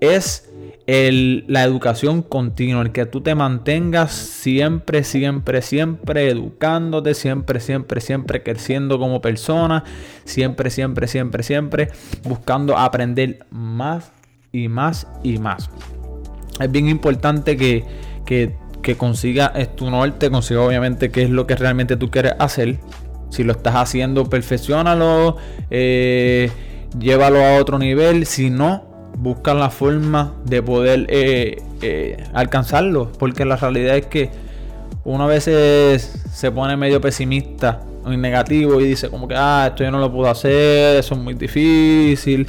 es 0.00 0.48
la 0.88 1.64
educación 1.64 2.22
continua, 2.22 2.80
el 2.80 2.92
que 2.92 3.04
tú 3.04 3.20
te 3.20 3.34
mantengas 3.34 4.10
siempre, 4.10 5.04
siempre, 5.04 5.60
siempre 5.60 6.30
educándote, 6.30 7.12
siempre, 7.12 7.60
siempre, 7.60 8.00
siempre 8.00 8.42
creciendo 8.42 8.98
como 8.98 9.20
persona, 9.20 9.84
siempre, 10.24 10.70
siempre, 10.70 11.06
siempre, 11.06 11.42
siempre 11.42 11.88
buscando 12.24 12.78
aprender 12.78 13.40
más 13.50 14.12
y 14.50 14.68
más 14.68 15.06
y 15.22 15.36
más. 15.36 15.68
Es 16.58 16.72
bien 16.72 16.88
importante 16.88 17.58
que, 17.58 17.84
que, 18.24 18.56
que 18.82 18.96
consiga 18.96 19.52
tu 19.76 19.90
norte, 19.90 20.30
consiga 20.30 20.60
obviamente 20.60 21.10
qué 21.10 21.22
es 21.24 21.30
lo 21.30 21.46
que 21.46 21.56
realmente 21.56 21.96
tú 21.96 22.10
quieres 22.10 22.34
hacer. 22.38 22.78
Si 23.30 23.44
lo 23.44 23.52
estás 23.52 23.74
haciendo, 23.74 24.24
perfeccionalo, 24.28 25.36
eh, 25.70 26.50
llévalo 26.98 27.44
a 27.44 27.56
otro 27.56 27.78
nivel. 27.78 28.26
Si 28.26 28.50
no, 28.50 28.84
buscan 29.18 29.58
la 29.58 29.70
forma 29.70 30.34
de 30.44 30.62
poder 30.62 31.06
eh, 31.10 31.62
eh, 31.82 32.24
alcanzarlo. 32.32 33.12
Porque 33.18 33.44
la 33.44 33.56
realidad 33.56 33.96
es 33.96 34.06
que 34.06 34.30
uno 35.04 35.24
a 35.24 35.26
veces 35.26 36.22
se 36.32 36.50
pone 36.50 36.76
medio 36.76 37.00
pesimista 37.00 37.82
o 38.04 38.10
negativo 38.10 38.80
y 38.80 38.84
dice 38.84 39.10
como 39.10 39.28
que, 39.28 39.34
ah, 39.36 39.66
esto 39.68 39.84
yo 39.84 39.90
no 39.90 39.98
lo 39.98 40.12
puedo 40.12 40.30
hacer, 40.30 40.96
eso 40.96 41.14
es 41.14 41.20
muy 41.20 41.34
difícil. 41.34 42.46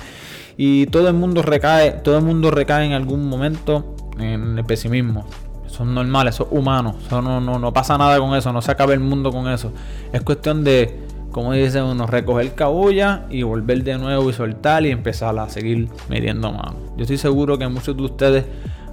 Y 0.56 0.86
todo 0.88 1.08
el 1.08 1.14
mundo 1.14 1.42
recae, 1.42 1.92
todo 2.04 2.18
el 2.18 2.24
mundo 2.24 2.52
recae 2.52 2.86
en 2.86 2.94
algún 2.94 3.28
momento 3.28 3.96
en 4.20 4.58
el 4.58 4.66
pesimismo. 4.66 5.26
Eso 5.70 5.84
es 5.84 5.90
normal, 5.90 6.28
eso 6.28 6.44
es 6.44 6.58
humano. 6.58 6.96
Eso 7.06 7.22
no, 7.22 7.40
no, 7.40 7.60
no 7.60 7.74
pasa 7.74 7.98
nada 7.98 8.18
con 8.20 8.36
eso, 8.36 8.52
no 8.52 8.62
se 8.62 8.72
acaba 8.72 8.94
el 8.94 9.00
mundo 9.00 9.32
con 9.32 9.48
eso. 9.48 9.72
Es 10.12 10.22
cuestión 10.22 10.64
de 10.64 11.08
como 11.32 11.54
dice 11.54 11.82
uno, 11.82 12.08
recoger 12.08 12.54
cabulla 12.56 13.26
y 13.30 13.44
volver 13.44 13.84
de 13.84 13.98
nuevo 13.98 14.30
y 14.30 14.34
soltar 14.34 14.86
y 14.86 14.90
empezar 14.90 15.38
a 15.38 15.48
seguir 15.48 15.88
metiendo 16.10 16.52
mano. 16.52 16.76
Yo 16.98 17.04
estoy 17.04 17.18
seguro 17.18 17.58
que 17.58 17.68
muchos 17.68 17.96
de 17.96 18.04
ustedes 18.04 18.46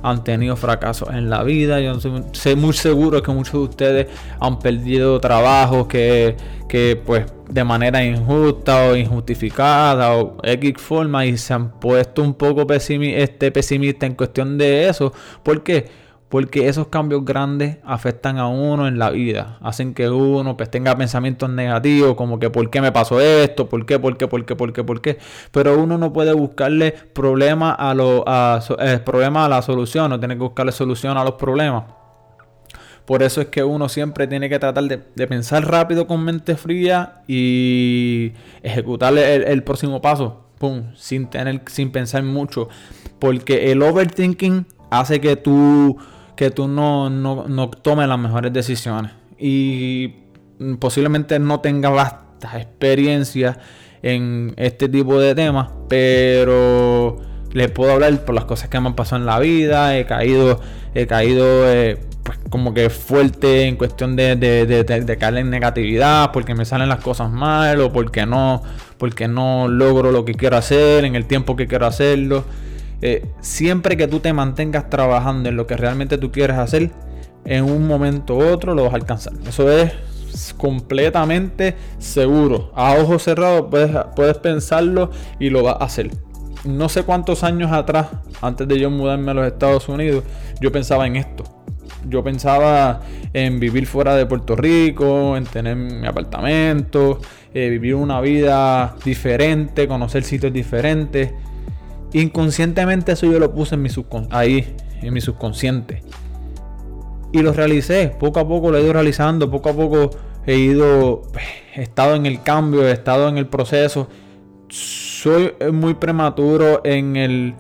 han 0.03 0.23
tenido 0.23 0.55
fracasos 0.57 1.09
en 1.11 1.31
la 1.31 1.43
vida. 1.43 1.81
Yo 1.81 1.99
sé 2.33 2.55
muy 2.55 2.75
seguro 2.75 3.23
que 3.23 3.33
muchos 3.33 3.55
de 3.55 3.59
ustedes 3.59 4.07
han 4.39 4.59
perdido 4.59 5.19
trabajos 5.21 5.87
que, 5.87 6.37
que 6.69 7.01
pues 7.05 7.25
de 7.49 7.65
manera 7.65 8.05
injusta 8.05 8.85
o 8.85 8.97
injustificada 8.97 10.17
o 10.17 10.37
X 10.43 10.75
forma 10.77 11.25
y 11.25 11.37
se 11.39 11.55
han 11.55 11.71
puesto 11.81 12.23
un 12.23 12.35
poco 12.35 12.67
pesimista, 12.67 13.19
este, 13.19 13.51
pesimista 13.51 14.07
en 14.07 14.15
cuestión 14.15 14.59
de 14.59 14.89
eso. 14.89 15.13
¿Por 15.43 15.63
qué? 15.63 16.06
Porque 16.29 16.67
esos 16.67 16.89
cambios 16.89 17.25
grandes 17.25 17.79
afectan 17.85 18.39
a 18.39 18.49
uno 18.49 18.89
en 18.89 18.99
la 18.99 19.11
vida. 19.11 19.59
Hacen 19.63 19.95
que 19.95 20.11
uno 20.11 20.57
pues, 20.57 20.71
tenga 20.71 20.97
pensamientos 20.97 21.49
negativos, 21.51 22.17
como 22.17 22.41
que 22.41 22.51
¿por 22.51 22.69
qué 22.69 22.81
me 22.81 22.91
pasó 22.91 23.21
esto? 23.21 23.69
¿Por 23.69 23.87
qué? 23.87 24.01
¿Por 24.01 24.17
qué? 24.17 24.27
¿Por 24.27 24.45
qué? 24.45 24.57
¿Por 24.57 24.73
qué? 24.73 24.83
¿Por 24.85 25.01
qué? 25.01 25.19
Pero 25.53 25.81
uno 25.81 25.99
no 25.99 26.13
puede 26.13 26.33
buscarle 26.33 26.91
problema 26.91 27.73
a, 27.73 27.95
lo, 27.95 28.25
a, 28.27 28.61
eh, 28.81 29.01
a 29.07 29.49
la 29.49 29.63
solución, 29.63 30.11
no 30.11 30.19
tiene 30.19 30.35
que 30.35 30.41
buscarle 30.41 30.73
solución 30.73 31.17
a 31.17 31.23
los 31.23 31.35
problemas. 31.35 31.85
Por 33.05 33.23
eso 33.23 33.41
es 33.41 33.47
que 33.47 33.63
uno 33.63 33.89
siempre 33.89 34.27
tiene 34.27 34.49
que 34.49 34.59
tratar 34.59 34.83
de, 34.83 35.27
pensar 35.29 35.65
rápido 35.65 36.09
con 36.09 36.25
mente 36.25 36.57
fría 36.57 37.23
y 37.29 38.33
ejecutar 38.65 39.17
el, 39.17 39.45
el 39.45 39.63
próximo 39.63 40.03
paso. 40.03 40.43
Pum, 40.59 40.93
sin 40.97 41.29
tener, 41.29 41.63
sin 41.67 41.93
pensar 41.93 42.25
mucho. 42.25 42.69
Porque 43.21 43.71
el 43.71 43.81
overthinking 43.83 44.67
hace 44.91 45.21
que 45.21 45.37
tú 45.37 45.99
que 46.37 46.51
tú 46.51 46.69
no, 46.69 47.11
no, 47.11 47.71
tomes 47.71 48.09
las 48.09 48.19
mejores 48.19 48.53
decisiones. 48.53 49.13
Y 49.39 50.15
posiblemente 50.79 51.39
no 51.39 51.61
tengas 51.61 51.93
vastas 51.93 52.55
experiencias 52.55 53.59
en 54.03 54.55
este 54.57 54.89
tipo 54.89 55.19
de 55.19 55.35
temas, 55.35 55.71
pero 55.89 57.19
les 57.53 57.71
puedo 57.71 57.93
hablar 57.93 58.25
por 58.25 58.35
las 58.35 58.45
cosas 58.45 58.69
que 58.69 58.79
me 58.79 58.89
han 58.89 58.95
pasado 58.95 59.21
en 59.21 59.27
la 59.27 59.39
vida. 59.41 59.97
He 59.99 60.05
caído, 60.05 60.61
he 60.95 61.07
caído 61.07 61.69
eh, 61.71 61.99
pues, 62.23 62.39
como 62.51 62.75
que 62.75 62.91
fuerte 62.91 63.63
en 63.63 63.77
cuestión 63.77 64.15
de, 64.15 64.37
de, 64.37 64.67
de, 64.67 65.17
caer 65.17 65.39
en 65.39 65.49
negatividad, 65.49 66.33
porque 66.33 66.55
me 66.55 66.65
salen 66.65 66.89
las 66.89 67.01
cosas 67.01 67.31
mal 67.31 67.81
o 67.81 67.93
porque 67.93 68.27
no, 68.27 68.63
porque 68.99 69.27
no 69.27 69.69
logro 69.69 70.13
lo 70.13 70.25
que 70.25 70.35
quiero 70.35 70.57
hacer 70.57 71.05
en 71.05 71.17
el 71.17 71.25
tiempo 71.25 71.57
que 71.57 71.67
quiero 71.67 71.87
hacerlo. 71.87 72.45
Eh, 73.03 73.27
siempre 73.41 73.97
que 73.97 74.09
tú 74.09 74.21
te 74.21 74.33
mantengas 74.33 74.89
trabajando 74.89 75.49
en 75.49 75.57
lo 75.57 75.67
que 75.67 75.77
realmente 75.77 76.19
tú 76.19 76.33
quieres 76.33 76.57
hacer, 76.57 76.91
en 77.45 77.65
un 77.65 77.87
momento 77.87 78.37
u 78.37 78.43
otro 78.43 78.75
lo 78.75 78.85
vas 78.85 78.93
a 78.93 78.97
alcanzar. 78.97 79.35
Eso 79.47 79.71
es 79.71 79.93
completamente 80.57 81.77
seguro. 81.99 82.73
A 82.75 82.95
ojos 82.95 83.23
cerrados 83.23 83.67
puedes, 83.71 83.91
puedes 84.15 84.39
pensarlo 84.39 85.11
y 85.39 85.51
lo 85.51 85.63
vas 85.63 85.77
a 85.81 85.85
hacer. 85.85 86.11
No 86.65 86.89
sé 86.89 87.05
cuántos 87.05 87.45
años 87.45 87.71
atrás, 87.73 88.09
antes 88.43 88.67
de 88.67 88.79
yo 88.79 88.91
mudarme 88.91 89.31
a 89.31 89.35
los 89.35 89.47
Estados 89.47 89.89
Unidos, 89.89 90.25
yo 90.61 90.73
pensaba 90.73 91.07
en 91.07 91.17
esto. 91.17 91.45
Yo 92.09 92.23
pensaba 92.23 93.01
en 93.33 93.59
vivir 93.59 93.87
fuera 93.87 94.15
de 94.15 94.27
Puerto 94.27 94.55
Rico, 94.55 95.37
en 95.37 95.45
tener 95.45 95.77
mi 95.77 96.07
apartamento, 96.07 97.21
eh, 97.53 97.69
vivir 97.69 97.95
una 97.95 98.21
vida 98.21 98.95
diferente, 99.05 99.89
conocer 99.89 100.23
sitios 100.23 100.53
diferentes. 100.53 101.33
Inconscientemente 102.13 103.13
eso 103.13 103.27
yo 103.27 103.39
lo 103.39 103.53
puse 103.53 103.75
en 103.75 103.83
mi 103.83 103.91
ahí, 104.31 104.77
en 105.03 105.13
mi 105.13 105.21
subconsciente. 105.21 106.03
Y 107.33 107.43
lo 107.43 107.53
realicé, 107.53 108.15
poco 108.19 108.41
a 108.41 108.49
poco 108.49 108.71
lo 108.71 108.79
he 108.79 108.83
ido 108.83 108.93
realizando, 108.93 109.51
poco 109.51 109.71
a 109.71 109.73
poco 109.75 110.11
he 110.47 110.57
ido, 110.57 111.23
he 111.75 111.83
estado 111.83 112.15
en 112.15 112.25
el 112.25 112.43
cambio, 112.43 112.87
he 112.87 112.93
estado 112.93 113.29
en 113.29 113.37
el 113.37 113.47
proceso. 113.47 114.09
Soy 114.69 115.53
muy 115.73 115.95
prematuro 115.95 116.81
en 116.85 117.17
el, 117.17 117.55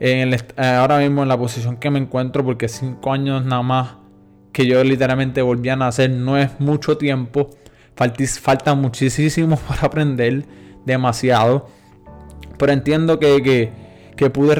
el 0.00 0.36
ahora 0.56 0.98
mismo 0.98 1.22
en 1.22 1.28
la 1.28 1.38
posición 1.38 1.76
que 1.76 1.90
me 1.90 1.98
encuentro 1.98 2.44
porque 2.44 2.68
cinco 2.68 3.12
años 3.12 3.44
nada 3.44 3.62
más 3.62 3.94
que 4.52 4.66
yo 4.66 4.82
literalmente 4.82 5.42
volví 5.42 5.68
a 5.68 5.76
nacer 5.76 6.10
no 6.10 6.38
es 6.38 6.58
mucho 6.58 6.96
tiempo. 6.96 7.50
Falta, 7.94 8.24
falta 8.40 8.74
muchísimo 8.74 9.56
por 9.68 9.84
aprender, 9.84 10.44
demasiado. 10.86 11.68
Pero 12.58 12.72
entiendo 12.72 13.18
que 13.18 13.70
pude 14.28 14.54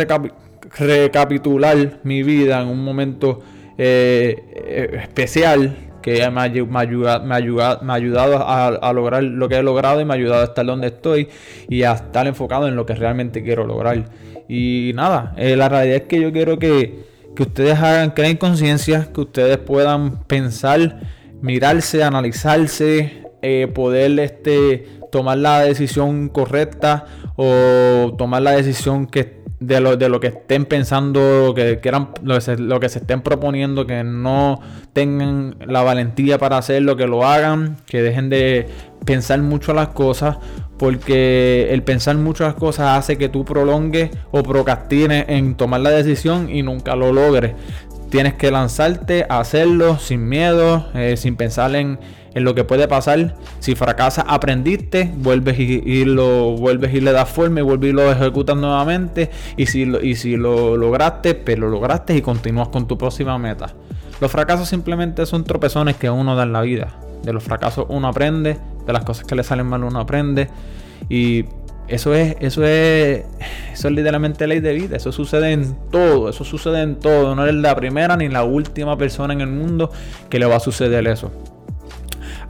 recapitular 0.78 2.00
mi 2.02 2.22
vida 2.22 2.62
en 2.62 2.68
un 2.68 2.82
momento 2.82 3.40
eh, 3.76 4.36
eh, 4.52 5.00
especial 5.02 5.74
que 6.02 6.18
me 6.30 6.40
ha, 6.40 6.48
me, 6.48 6.78
ayuda, 6.78 7.18
me, 7.18 7.26
me 7.26 7.92
ha 7.92 7.94
ayudado 7.94 8.38
a, 8.46 8.92
lograr 8.92 9.22
lo 9.22 9.48
que 9.48 9.56
he 9.56 9.62
logrado 9.62 10.00
y 10.00 10.04
me 10.04 10.12
ha 10.12 10.16
ayudado 10.16 10.42
a 10.42 10.44
estar 10.44 10.64
donde 10.64 10.88
estoy 10.88 11.28
y 11.68 11.82
a 11.82 11.92
estar 11.92 12.26
enfocado 12.26 12.68
en 12.68 12.76
lo 12.76 12.86
que 12.86 12.94
realmente 12.94 13.42
quiero 13.42 13.66
lograr. 13.66 14.10
Y 14.48 14.92
nada, 14.94 15.34
eh, 15.36 15.56
la 15.56 15.68
realidad 15.68 15.96
es 15.96 16.02
que 16.02 16.20
yo 16.20 16.32
quiero 16.32 16.58
que, 16.58 17.04
que 17.34 17.42
ustedes 17.42 17.78
hagan, 17.78 18.10
creen 18.10 18.36
conciencia, 18.36 19.08
que 19.14 19.20
ustedes 19.22 19.58
puedan 19.58 20.24
pensar, 20.24 21.00
mirarse, 21.40 22.02
analizarse, 22.02 23.24
poder 23.74 24.18
este, 24.20 24.86
tomar 25.10 25.38
la 25.38 25.60
decisión 25.60 26.28
correcta 26.28 27.06
o 27.36 28.14
tomar 28.16 28.42
la 28.42 28.52
decisión 28.52 29.06
que 29.06 29.39
de 29.60 29.78
lo, 29.80 29.96
de 29.96 30.08
lo 30.08 30.20
que 30.20 30.28
estén 30.28 30.64
pensando, 30.64 31.52
que 31.54 31.80
que, 31.80 32.40
se, 32.40 32.56
lo 32.56 32.80
que 32.80 32.88
se 32.88 32.98
estén 32.98 33.20
proponiendo, 33.20 33.86
que 33.86 34.02
no 34.02 34.60
tengan 34.94 35.56
la 35.64 35.82
valentía 35.82 36.38
para 36.38 36.56
hacerlo, 36.56 36.96
que 36.96 37.06
lo 37.06 37.26
hagan, 37.26 37.76
que 37.86 38.02
dejen 38.02 38.30
de 38.30 38.66
pensar 39.04 39.40
mucho 39.42 39.74
las 39.74 39.88
cosas, 39.88 40.38
porque 40.78 41.68
el 41.72 41.82
pensar 41.82 42.16
mucho 42.16 42.44
las 42.44 42.54
cosas 42.54 42.98
hace 42.98 43.18
que 43.18 43.28
tú 43.28 43.44
prolongues 43.44 44.10
o 44.30 44.42
procrastines 44.42 45.26
en 45.28 45.54
tomar 45.54 45.82
la 45.82 45.90
decisión 45.90 46.48
y 46.48 46.62
nunca 46.62 46.96
lo 46.96 47.12
logres. 47.12 47.52
tienes 48.08 48.34
que 48.34 48.50
lanzarte 48.50 49.24
a 49.28 49.38
hacerlo 49.38 49.98
sin 49.98 50.28
miedo, 50.28 50.88
eh, 50.94 51.16
sin 51.16 51.36
pensar 51.36 51.76
en, 51.76 52.00
lo 52.34 52.54
que 52.54 52.64
puede 52.64 52.86
pasar. 52.88 53.34
Si 53.58 53.74
fracasas, 53.74 54.24
aprendiste, 54.28 55.12
vuelves 55.16 55.58
y, 55.58 56.04
lo 56.04 56.52
vuelves 56.52 56.94
y 56.94 57.00
le 57.00 57.12
das 57.12 57.28
forma 57.28 57.60
y 57.60 57.62
vuelves 57.62 57.90
y 57.90 57.92
lo 57.92 58.10
ejecutas 58.10 58.56
nuevamente. 58.56 59.30
Y 59.56 59.66
si, 59.66 59.84
lo, 59.84 60.00
y 60.00 60.14
si 60.14 60.36
lo 60.36 60.76
lograste, 60.76 61.34
pero 61.34 61.44
pues 61.44 61.58
lo 61.58 61.68
lograste 61.68 62.16
y 62.16 62.22
continúas 62.22 62.68
con 62.68 62.86
tu 62.86 62.96
próxima 62.96 63.36
meta. 63.38 63.74
Los 64.20 64.30
fracasos 64.30 64.68
simplemente 64.68 65.24
son 65.26 65.44
tropezones 65.44 65.96
que 65.96 66.10
uno 66.10 66.36
da 66.36 66.44
en 66.44 66.52
la 66.52 66.60
vida. 66.60 66.94
De 67.22 67.32
los 67.32 67.42
fracasos 67.42 67.86
uno 67.88 68.08
aprende, 68.08 68.58
de 68.86 68.92
las 68.92 69.04
cosas 69.04 69.26
que 69.26 69.34
le 69.34 69.42
salen 69.42 69.66
mal 69.66 69.82
uno 69.82 69.98
aprende. 69.98 70.48
Y 71.08 71.46
eso 71.88 72.14
es, 72.14 72.36
eso 72.38 72.64
es, 72.64 73.24
eso 73.72 73.88
es 73.88 73.94
literalmente 73.94 74.46
ley 74.46 74.60
de 74.60 74.72
vida. 74.74 74.96
Eso 74.96 75.10
sucede 75.10 75.52
en 75.52 75.76
todo, 75.90 76.28
eso 76.28 76.44
sucede 76.44 76.82
en 76.82 76.96
todo. 76.96 77.34
No 77.34 77.42
eres 77.42 77.56
la 77.56 77.74
primera 77.74 78.16
ni 78.16 78.28
la 78.28 78.44
última 78.44 78.96
persona 78.96 79.32
en 79.32 79.40
el 79.40 79.48
mundo 79.48 79.90
que 80.28 80.38
le 80.38 80.46
va 80.46 80.56
a 80.56 80.60
suceder 80.60 81.08
eso. 81.08 81.32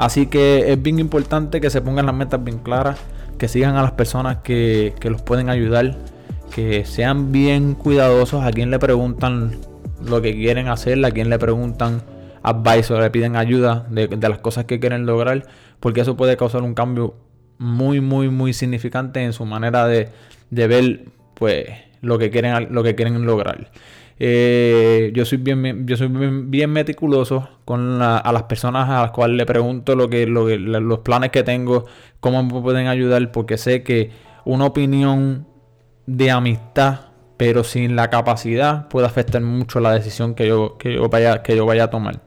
Así 0.00 0.28
que 0.28 0.72
es 0.72 0.82
bien 0.82 0.98
importante 0.98 1.60
que 1.60 1.68
se 1.68 1.82
pongan 1.82 2.06
las 2.06 2.14
metas 2.14 2.42
bien 2.42 2.56
claras, 2.60 2.98
que 3.36 3.48
sigan 3.48 3.76
a 3.76 3.82
las 3.82 3.92
personas 3.92 4.38
que, 4.38 4.94
los 5.02 5.20
pueden 5.20 5.50
ayudar, 5.50 5.94
que 6.54 6.86
sean 6.86 7.32
bien 7.32 7.74
cuidadosos 7.74 8.42
a 8.42 8.50
quien 8.50 8.70
le 8.70 8.78
preguntan 8.78 9.58
lo 10.02 10.22
que 10.22 10.32
quieren 10.32 10.68
hacer, 10.68 11.04
a 11.04 11.10
quien 11.10 11.28
le 11.28 11.38
preguntan 11.38 12.00
advice 12.42 12.94
o 12.94 12.98
le 12.98 13.10
piden 13.10 13.36
ayuda 13.36 13.86
de, 13.90 14.08
de 14.08 14.28
las 14.30 14.38
cosas 14.38 14.64
que 14.64 14.80
quieren 14.80 15.04
lograr, 15.04 15.42
porque 15.80 16.00
eso 16.00 16.16
puede 16.16 16.34
causar 16.38 16.62
un 16.62 16.72
cambio 16.72 17.16
muy, 17.58 18.00
muy, 18.00 18.30
muy 18.30 18.54
significante 18.54 19.22
en 19.22 19.34
su 19.34 19.44
manera 19.44 19.86
de, 19.86 20.08
ver 20.48 21.04
pues 21.34 21.66
lo 22.00 22.18
que 22.18 22.30
quieren, 22.30 22.72
lo 22.74 22.82
que 22.82 22.94
quieren 22.94 23.26
lograr. 23.26 23.70
Eh, 24.22 25.12
yo 25.14 25.24
soy 25.24 25.38
bien, 25.38 25.86
yo 25.86 25.96
soy 25.96 26.08
bien, 26.08 26.70
meticuloso 26.70 27.48
con 27.64 28.02
a 28.02 28.30
las 28.32 28.42
personas 28.42 28.88
a 28.90 29.00
las 29.02 29.10
cuales 29.12 29.36
le 29.36 29.46
pregunto 29.46 29.96
lo 29.96 30.10
que, 30.10 30.26
lo 30.26 30.46
que, 30.46 30.58
los 30.58 30.98
planes 30.98 31.30
que 31.30 31.42
tengo, 31.42 31.86
cómo 32.20 32.42
me 32.42 32.60
pueden 32.60 32.86
ayudar, 32.86 33.32
porque 33.32 33.56
sé 33.56 33.82
que 33.82 34.10
una 34.44 34.66
opinión 34.66 35.46
de 36.06 36.30
amistad, 36.30 37.00
pero 37.36 37.64
sin 37.64 37.96
la 37.96 38.10
capacidad, 38.10 38.88
puede 38.88 39.06
afectar 39.06 39.40
mucho 39.40 39.80
la 39.80 39.92
decisión 39.92 40.34
que 40.34 40.46
yo, 40.46 40.76
que 40.76 40.94
yo, 40.94 41.08
vaya, 41.08 41.42
que 41.42 41.56
yo 41.56 41.64
vaya 41.64 41.84
a 41.84 41.90
tomar. 41.90 42.20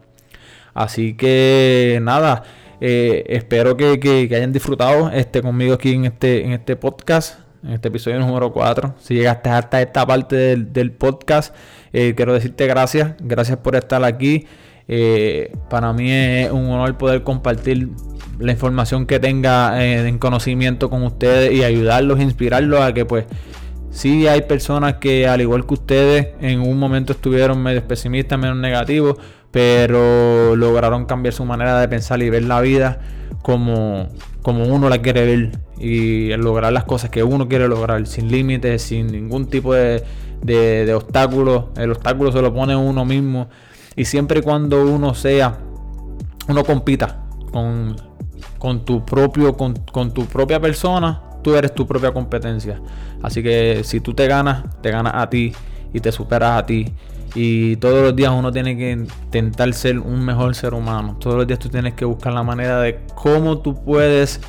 Así 0.73 1.15
que 1.15 1.99
nada. 2.01 2.43
Eh, 2.81 3.23
espero 3.29 3.77
que, 3.77 4.27
hayan 4.35 4.51
disfrutado 4.51 5.09
este, 5.11 5.41
conmigo 5.41 5.75
aquí 5.75 5.93
en 5.93 6.05
este, 6.05 6.43
en 6.43 6.51
este 6.51 6.75
podcast, 6.75 7.39
en 7.63 7.71
este 7.71 7.87
episodio 7.87 8.19
número 8.19 8.51
4. 8.51 8.95
Si 8.99 9.13
llegaste 9.13 9.49
hasta 9.49 9.81
esta 9.81 10.05
parte 10.05 10.57
del, 10.57 10.91
podcast, 10.91 11.55
eh, 11.93 12.13
quiero 12.15 12.33
decirte 12.33 12.67
gracias. 12.67 13.13
Gracias 13.21 13.59
por 13.59 13.75
estar 13.75 14.03
aquí. 14.03 14.45
Eh, 14.87 15.55
para 15.69 15.93
mí 15.93 16.11
es 16.11 16.51
un 16.51 16.65
honor 16.65 16.97
poder 16.97 17.23
compartir 17.23 17.89
la 18.39 18.51
información 18.51 19.05
que 19.05 19.19
tenga 19.19 19.81
en 19.85 20.17
conocimiento 20.17 20.89
con 20.89 21.03
ustedes 21.03 21.53
y 21.53 21.63
ayudarlos, 21.63 22.19
inspirarlos 22.19 22.81
a 22.81 22.93
que 22.93 23.05
pues 23.05 23.25
sí 23.91 24.27
hay 24.27 24.41
personas 24.41 24.95
que 24.95 25.27
al 25.27 25.39
igual 25.39 25.65
que 25.65 25.75
ustedes 25.75 26.27
en 26.41 26.59
un 26.59 26.77
momento 26.77 27.13
estuvieron 27.13 27.61
medio 27.61 27.87
pesimistas, 27.87 28.37
medio 28.39 28.55
negativos, 28.55 29.17
pero 29.51 30.55
lograron 30.55 31.05
cambiar 31.05 31.33
su 31.33 31.45
manera 31.45 31.79
de 31.79 31.87
pensar 31.87 32.21
y 32.21 32.29
ver 32.29 32.43
la 32.43 32.59
vida 32.59 32.99
como, 33.43 34.09
como 34.41 34.65
uno 34.65 34.89
la 34.89 35.01
quiere 35.01 35.25
ver 35.25 35.51
y 35.79 36.35
lograr 36.37 36.73
las 36.73 36.85
cosas 36.85 37.11
que 37.11 37.23
uno 37.23 37.47
quiere 37.47 37.67
lograr, 37.67 38.05
sin 38.07 38.31
límites, 38.31 38.81
sin 38.81 39.07
ningún 39.07 39.47
tipo 39.47 39.73
de, 39.75 40.03
de, 40.43 40.93
obstáculos. 40.93 41.65
El 41.77 41.91
obstáculo 41.91 42.31
se 42.31 42.41
lo 42.41 42.53
pone 42.53 42.75
uno 42.75 43.05
mismo 43.05 43.47
y 43.95 44.05
siempre 44.05 44.39
y 44.39 44.41
cuando 44.41 44.85
uno 44.85 45.13
sea, 45.13 45.57
uno 46.47 46.63
compita 46.63 47.23
con, 47.51 47.95
con 48.57 48.85
tu 48.85 49.05
propio, 49.05 49.55
con, 49.55 49.75
con 49.91 50.13
tu 50.13 50.25
propia 50.25 50.59
persona, 50.59 51.21
tú 51.41 51.55
eres 51.55 51.73
tu 51.73 51.87
propia 51.87 52.11
competencia. 52.11 52.81
Así 53.21 53.41
que 53.41 53.81
si 53.83 53.99
tú 53.99 54.13
te 54.13 54.27
ganas, 54.27 54.63
te 54.81 54.91
ganas 54.91 55.13
a 55.15 55.29
ti 55.29 55.53
y 55.93 55.99
te 55.99 56.11
superas 56.11 56.59
a 56.59 56.65
ti. 56.65 56.93
Y 57.35 57.77
todos 57.77 58.03
los 58.03 58.15
días 58.15 58.31
uno 58.31 58.51
tiene 58.51 58.77
que 58.77 58.91
intentar 58.91 59.73
ser 59.73 59.97
un 59.97 60.23
mejor 60.23 60.53
ser 60.53 60.73
humano. 60.73 61.17
Todos 61.19 61.37
los 61.37 61.47
días 61.47 61.57
tú 61.57 61.69
tienes 61.69 61.93
que 61.93 62.05
buscar 62.05 62.33
la 62.33 62.43
manera 62.43 62.79
de 62.81 62.99
cómo 63.15 63.57
tú 63.59 63.83
puedes 63.83 64.39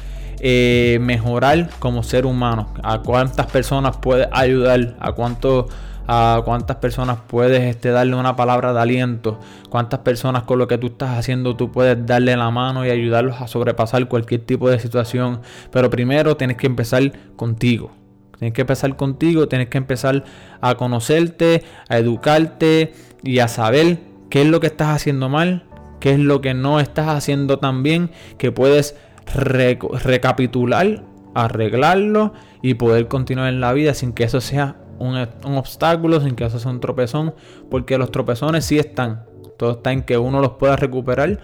eh, 0.47 0.99
mejorar 1.01 1.71
como 1.79 2.03
ser 2.03 2.27
humano. 2.27 2.69
A 2.83 2.99
cuántas 3.01 3.47
personas 3.47 3.97
puedes 3.97 4.29
ayudar. 4.31 4.95
A 5.01 5.13
cuánto 5.13 5.69
a 6.07 6.43
cuántas 6.45 6.77
personas 6.77 7.19
puedes 7.27 7.63
este, 7.63 7.89
darle 7.89 8.15
una 8.15 8.37
palabra 8.37 8.75
de 8.75 8.81
aliento, 8.81 9.41
cuántas 9.71 10.01
personas 10.01 10.43
con 10.43 10.59
lo 10.59 10.69
que 10.69 10.77
tú 10.77 10.89
estás 10.89 11.19
haciendo 11.19 11.57
tú 11.57 11.73
puedes 11.73 12.05
darle 12.05 12.37
la 12.37 12.51
mano 12.51 12.85
y 12.85 12.91
ayudarlos 12.91 13.41
a 13.41 13.49
sobrepasar 13.49 14.07
cualquier 14.07 14.43
tipo 14.43 14.69
de 14.69 14.79
situación. 14.79 15.41
Pero 15.71 15.89
primero 15.89 16.37
tienes 16.37 16.59
que 16.59 16.67
empezar 16.67 17.11
contigo. 17.37 17.91
Tienes 18.39 18.53
que 18.53 18.61
empezar 18.61 18.97
contigo, 18.97 19.49
tienes 19.49 19.69
que 19.69 19.79
empezar 19.79 20.25
a 20.61 20.75
conocerte, 20.75 21.65
a 21.89 21.97
educarte 21.97 22.93
y 23.23 23.39
a 23.39 23.49
saber 23.49 24.01
qué 24.29 24.43
es 24.43 24.49
lo 24.49 24.61
que 24.61 24.67
estás 24.67 24.89
haciendo 24.89 25.31
mal, 25.31 25.65
qué 26.01 26.13
es 26.13 26.19
lo 26.19 26.43
que 26.43 26.53
no 26.53 26.81
estás 26.81 27.09
haciendo 27.09 27.59
tan 27.61 27.83
bien, 27.83 28.11
que 28.37 28.53
puedes 28.53 28.95
recapitular, 29.27 31.05
arreglarlo 31.35 32.33
y 32.63 32.75
poder 32.75 33.09
continuar 33.09 33.49
en 33.49 33.61
la 33.61 33.73
vida 33.73 33.95
sin 33.95 34.13
que 34.13 34.25
eso 34.25 34.41
sea 34.41 34.77
un, 34.99 35.17
obstáculo, 35.57 36.21
sin 36.21 36.35
que 36.35 36.45
eso 36.45 36.59
sea 36.59 36.71
un 36.71 36.81
tropezón, 36.81 37.35
porque 37.71 37.99
los 37.99 38.11
tropezones 38.11 38.65
sí 38.65 38.79
están. 38.79 39.25
Todo 39.57 39.73
está 39.73 39.93
en 39.93 40.03
que 40.03 40.19
uno 40.19 40.41
los 40.41 40.53
pueda 40.53 40.77
recuperar, 40.77 41.41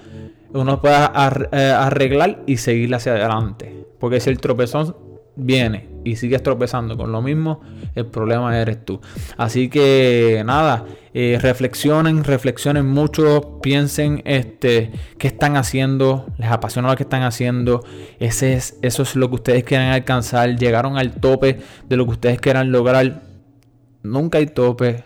uno 0.52 0.80
pueda 0.80 1.12
eh, 1.52 1.70
arreglar 1.76 2.42
y 2.46 2.56
seguir 2.56 2.94
hacia 2.94 3.12
adelante. 3.12 3.86
Porque 3.98 4.20
si 4.20 4.30
el 4.30 4.40
tropezón 4.40 4.96
viene 5.40 5.88
y 6.04 6.16
sigues 6.16 6.42
tropezando 6.42 6.96
con 6.96 7.12
lo 7.12 7.20
mismo, 7.22 7.60
el 7.94 8.06
problema 8.06 8.58
eres 8.58 8.84
tú. 8.84 9.00
Así 9.36 9.68
que 9.68 10.42
nada, 10.46 10.84
eh, 11.12 11.38
reflexionen, 11.40 12.24
reflexionen 12.24 12.86
mucho, 12.86 13.60
piensen 13.62 14.22
este, 14.24 14.92
qué 15.18 15.28
están 15.28 15.56
haciendo, 15.56 16.26
les 16.38 16.50
apasiona 16.50 16.90
lo 16.90 16.96
que 16.96 17.02
están 17.02 17.22
haciendo, 17.22 17.84
Ese 18.18 18.54
es, 18.54 18.78
eso 18.82 19.02
es 19.02 19.16
lo 19.16 19.28
que 19.28 19.36
ustedes 19.36 19.64
quieren 19.64 19.88
alcanzar, 19.88 20.56
llegaron 20.56 20.96
al 20.96 21.12
tope 21.12 21.60
de 21.88 21.96
lo 21.96 22.04
que 22.06 22.12
ustedes 22.12 22.40
quieran 22.40 22.72
lograr. 22.72 23.22
Nunca 24.02 24.38
hay 24.38 24.46
tope, 24.46 25.04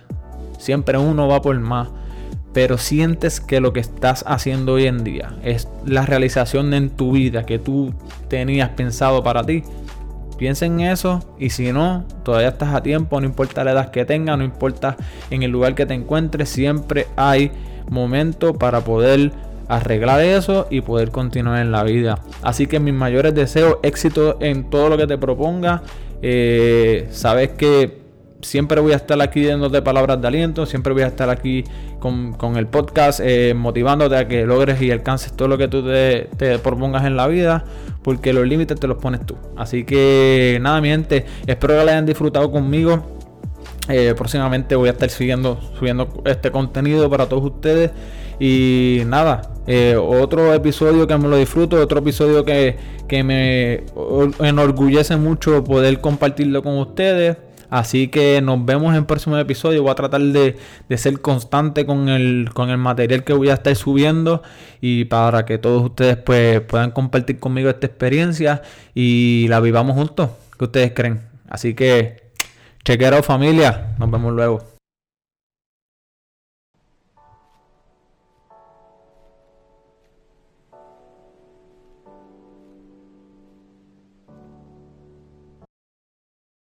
siempre 0.59 0.99
uno 0.99 1.27
va 1.29 1.43
por 1.43 1.59
más. 1.59 1.89
Pero 2.53 2.79
sientes 2.79 3.41
que 3.41 3.61
lo 3.61 3.73
que 3.73 3.81
estás 3.81 4.25
haciendo 4.29 4.75
hoy 4.75 4.87
en 4.87 5.03
día 5.03 5.35
es 5.43 5.67
la 5.85 6.07
realización 6.07 6.73
en 6.73 6.91
tu 6.91 7.11
vida 7.11 7.47
que 7.47 7.59
tú 7.59 7.93
tenías 8.29 8.69
pensado 8.71 9.25
para 9.25 9.43
ti 9.43 9.65
Piensa 10.39 10.67
en 10.67 10.81
eso 10.81 11.21
y 11.39 11.51
si 11.51 11.73
no, 11.73 12.05
todavía 12.25 12.49
estás 12.49 12.75
a 12.75 12.83
tiempo, 12.83 13.21
no 13.21 13.27
importa 13.27 13.65
la 13.65 13.73
edad 13.73 13.91
que 13.91 14.05
tengas, 14.05 14.37
no 14.37 14.45
importa 14.45 14.97
en 15.31 15.43
el 15.43 15.51
lugar 15.51 15.75
que 15.75 15.87
te 15.87 15.95
encuentres, 15.95 16.49
siempre 16.49 17.07
hay 17.17 17.53
momento 17.89 18.55
para 18.55 18.81
poder 18.81 19.33
arreglar 19.69 20.21
eso 20.21 20.67
y 20.71 20.81
poder 20.81 21.11
continuar 21.11 21.61
en 21.61 21.73
la 21.73 21.85
vida. 21.85 22.19
Así 22.43 22.67
que 22.67 22.81
mis 22.81 22.95
mayores 22.95 23.35
deseos, 23.35 23.77
éxito 23.83 24.39
en 24.41 24.69
todo 24.71 24.89
lo 24.89 24.97
que 24.97 25.07
te 25.07 25.19
proponga. 25.19 25.83
Eh, 26.23 27.09
sabes 27.11 27.51
que 27.51 28.04
siempre 28.45 28.81
voy 28.81 28.93
a 28.93 28.97
estar 28.97 29.21
aquí 29.21 29.45
dándote 29.45 29.83
palabras 29.83 30.21
de 30.21 30.29
aliento, 30.29 30.67
siempre 30.67 30.93
voy 30.93 31.03
a 31.03 31.09
estar 31.09 31.31
aquí 31.31 31.65
con, 31.99 32.57
el 32.57 32.67
podcast 32.67 33.21
eh, 33.23 33.55
motivándote 33.55 34.17
a 34.17 34.29
que 34.29 34.45
logres 34.45 34.81
y 34.83 34.91
alcances 34.91 35.33
todo 35.33 35.49
lo 35.49 35.59
que 35.59 35.69
tú 35.69 35.83
te, 35.85 36.29
propongas 36.63 37.05
en 37.05 37.17
la 37.17 37.27
vida, 37.27 37.65
porque 38.03 38.33
los 38.33 38.47
límites 38.47 38.79
te 38.79 38.87
los 38.87 38.99
pones 38.99 39.25
tú. 39.25 39.37
Así 39.57 39.85
que 39.85 40.59
nada, 40.61 40.81
mi 40.81 40.89
gente, 40.89 41.25
espero 41.47 41.79
que 41.79 41.85
la 41.85 41.93
hayan 41.93 42.07
disfrutado 42.07 42.51
conmigo. 42.51 43.03
Eh, 43.89 44.15
próximamente 44.17 44.77
voy 44.77 44.89
a 44.89 44.93
estar 44.93 45.11
siguiendo, 45.11 45.59
subiendo 45.79 46.23
este 46.25 46.51
contenido 46.51 47.09
para 47.11 47.27
todos 47.27 47.45
ustedes. 47.45 47.91
Y 48.39 49.03
nada, 49.07 49.55
eh, 49.67 49.97
otro 49.97 50.53
episodio 50.53 51.07
que 51.07 51.17
me 51.17 51.29
lo 51.29 51.37
disfruto, 51.37 51.81
otro 51.81 52.01
episodio 52.01 52.45
que, 52.45 52.77
que 53.09 53.23
me 53.23 53.85
enorgullece 54.41 55.17
mucho 55.17 55.65
poder 55.65 56.01
compartirlo 56.01 56.63
con 56.63 56.79
ustedes. 56.79 57.37
Así 57.75 58.07
que 58.07 58.41
nos 58.41 58.65
vemos 58.65 58.91
en 58.91 58.99
el 58.99 59.05
próximo 59.05 59.37
episodio. 59.37 59.83
Voy 59.83 59.91
a 59.91 59.97
tratar 59.97 60.21
de, 60.21 60.57
ser 60.97 61.21
constante 61.21 61.85
con 61.85 62.09
el, 62.09 62.51
con 62.55 62.71
el 62.71 62.79
material 62.79 63.25
que 63.25 63.33
voy 63.33 63.49
a 63.49 63.55
estar 63.55 63.75
subiendo. 63.75 64.45
Y 64.81 65.07
para 65.07 65.45
que 65.45 65.59
todos 65.59 65.83
ustedes 65.83 66.17
pues, 66.17 66.61
puedan 66.61 66.93
compartir 66.93 67.41
conmigo 67.41 67.69
esta 67.69 67.89
experiencia 67.89 68.63
y 68.95 69.49
la 69.49 69.59
vivamos 69.59 69.97
juntos. 69.97 70.31
¿Qué 70.57 70.67
ustedes 70.67 70.93
creen? 70.95 71.23
Así 71.49 71.75
que, 71.75 72.23
chequero 72.85 73.25
familia. 73.25 73.97
Nos 73.99 74.09
vemos 74.09 74.33
luego. 74.33 74.74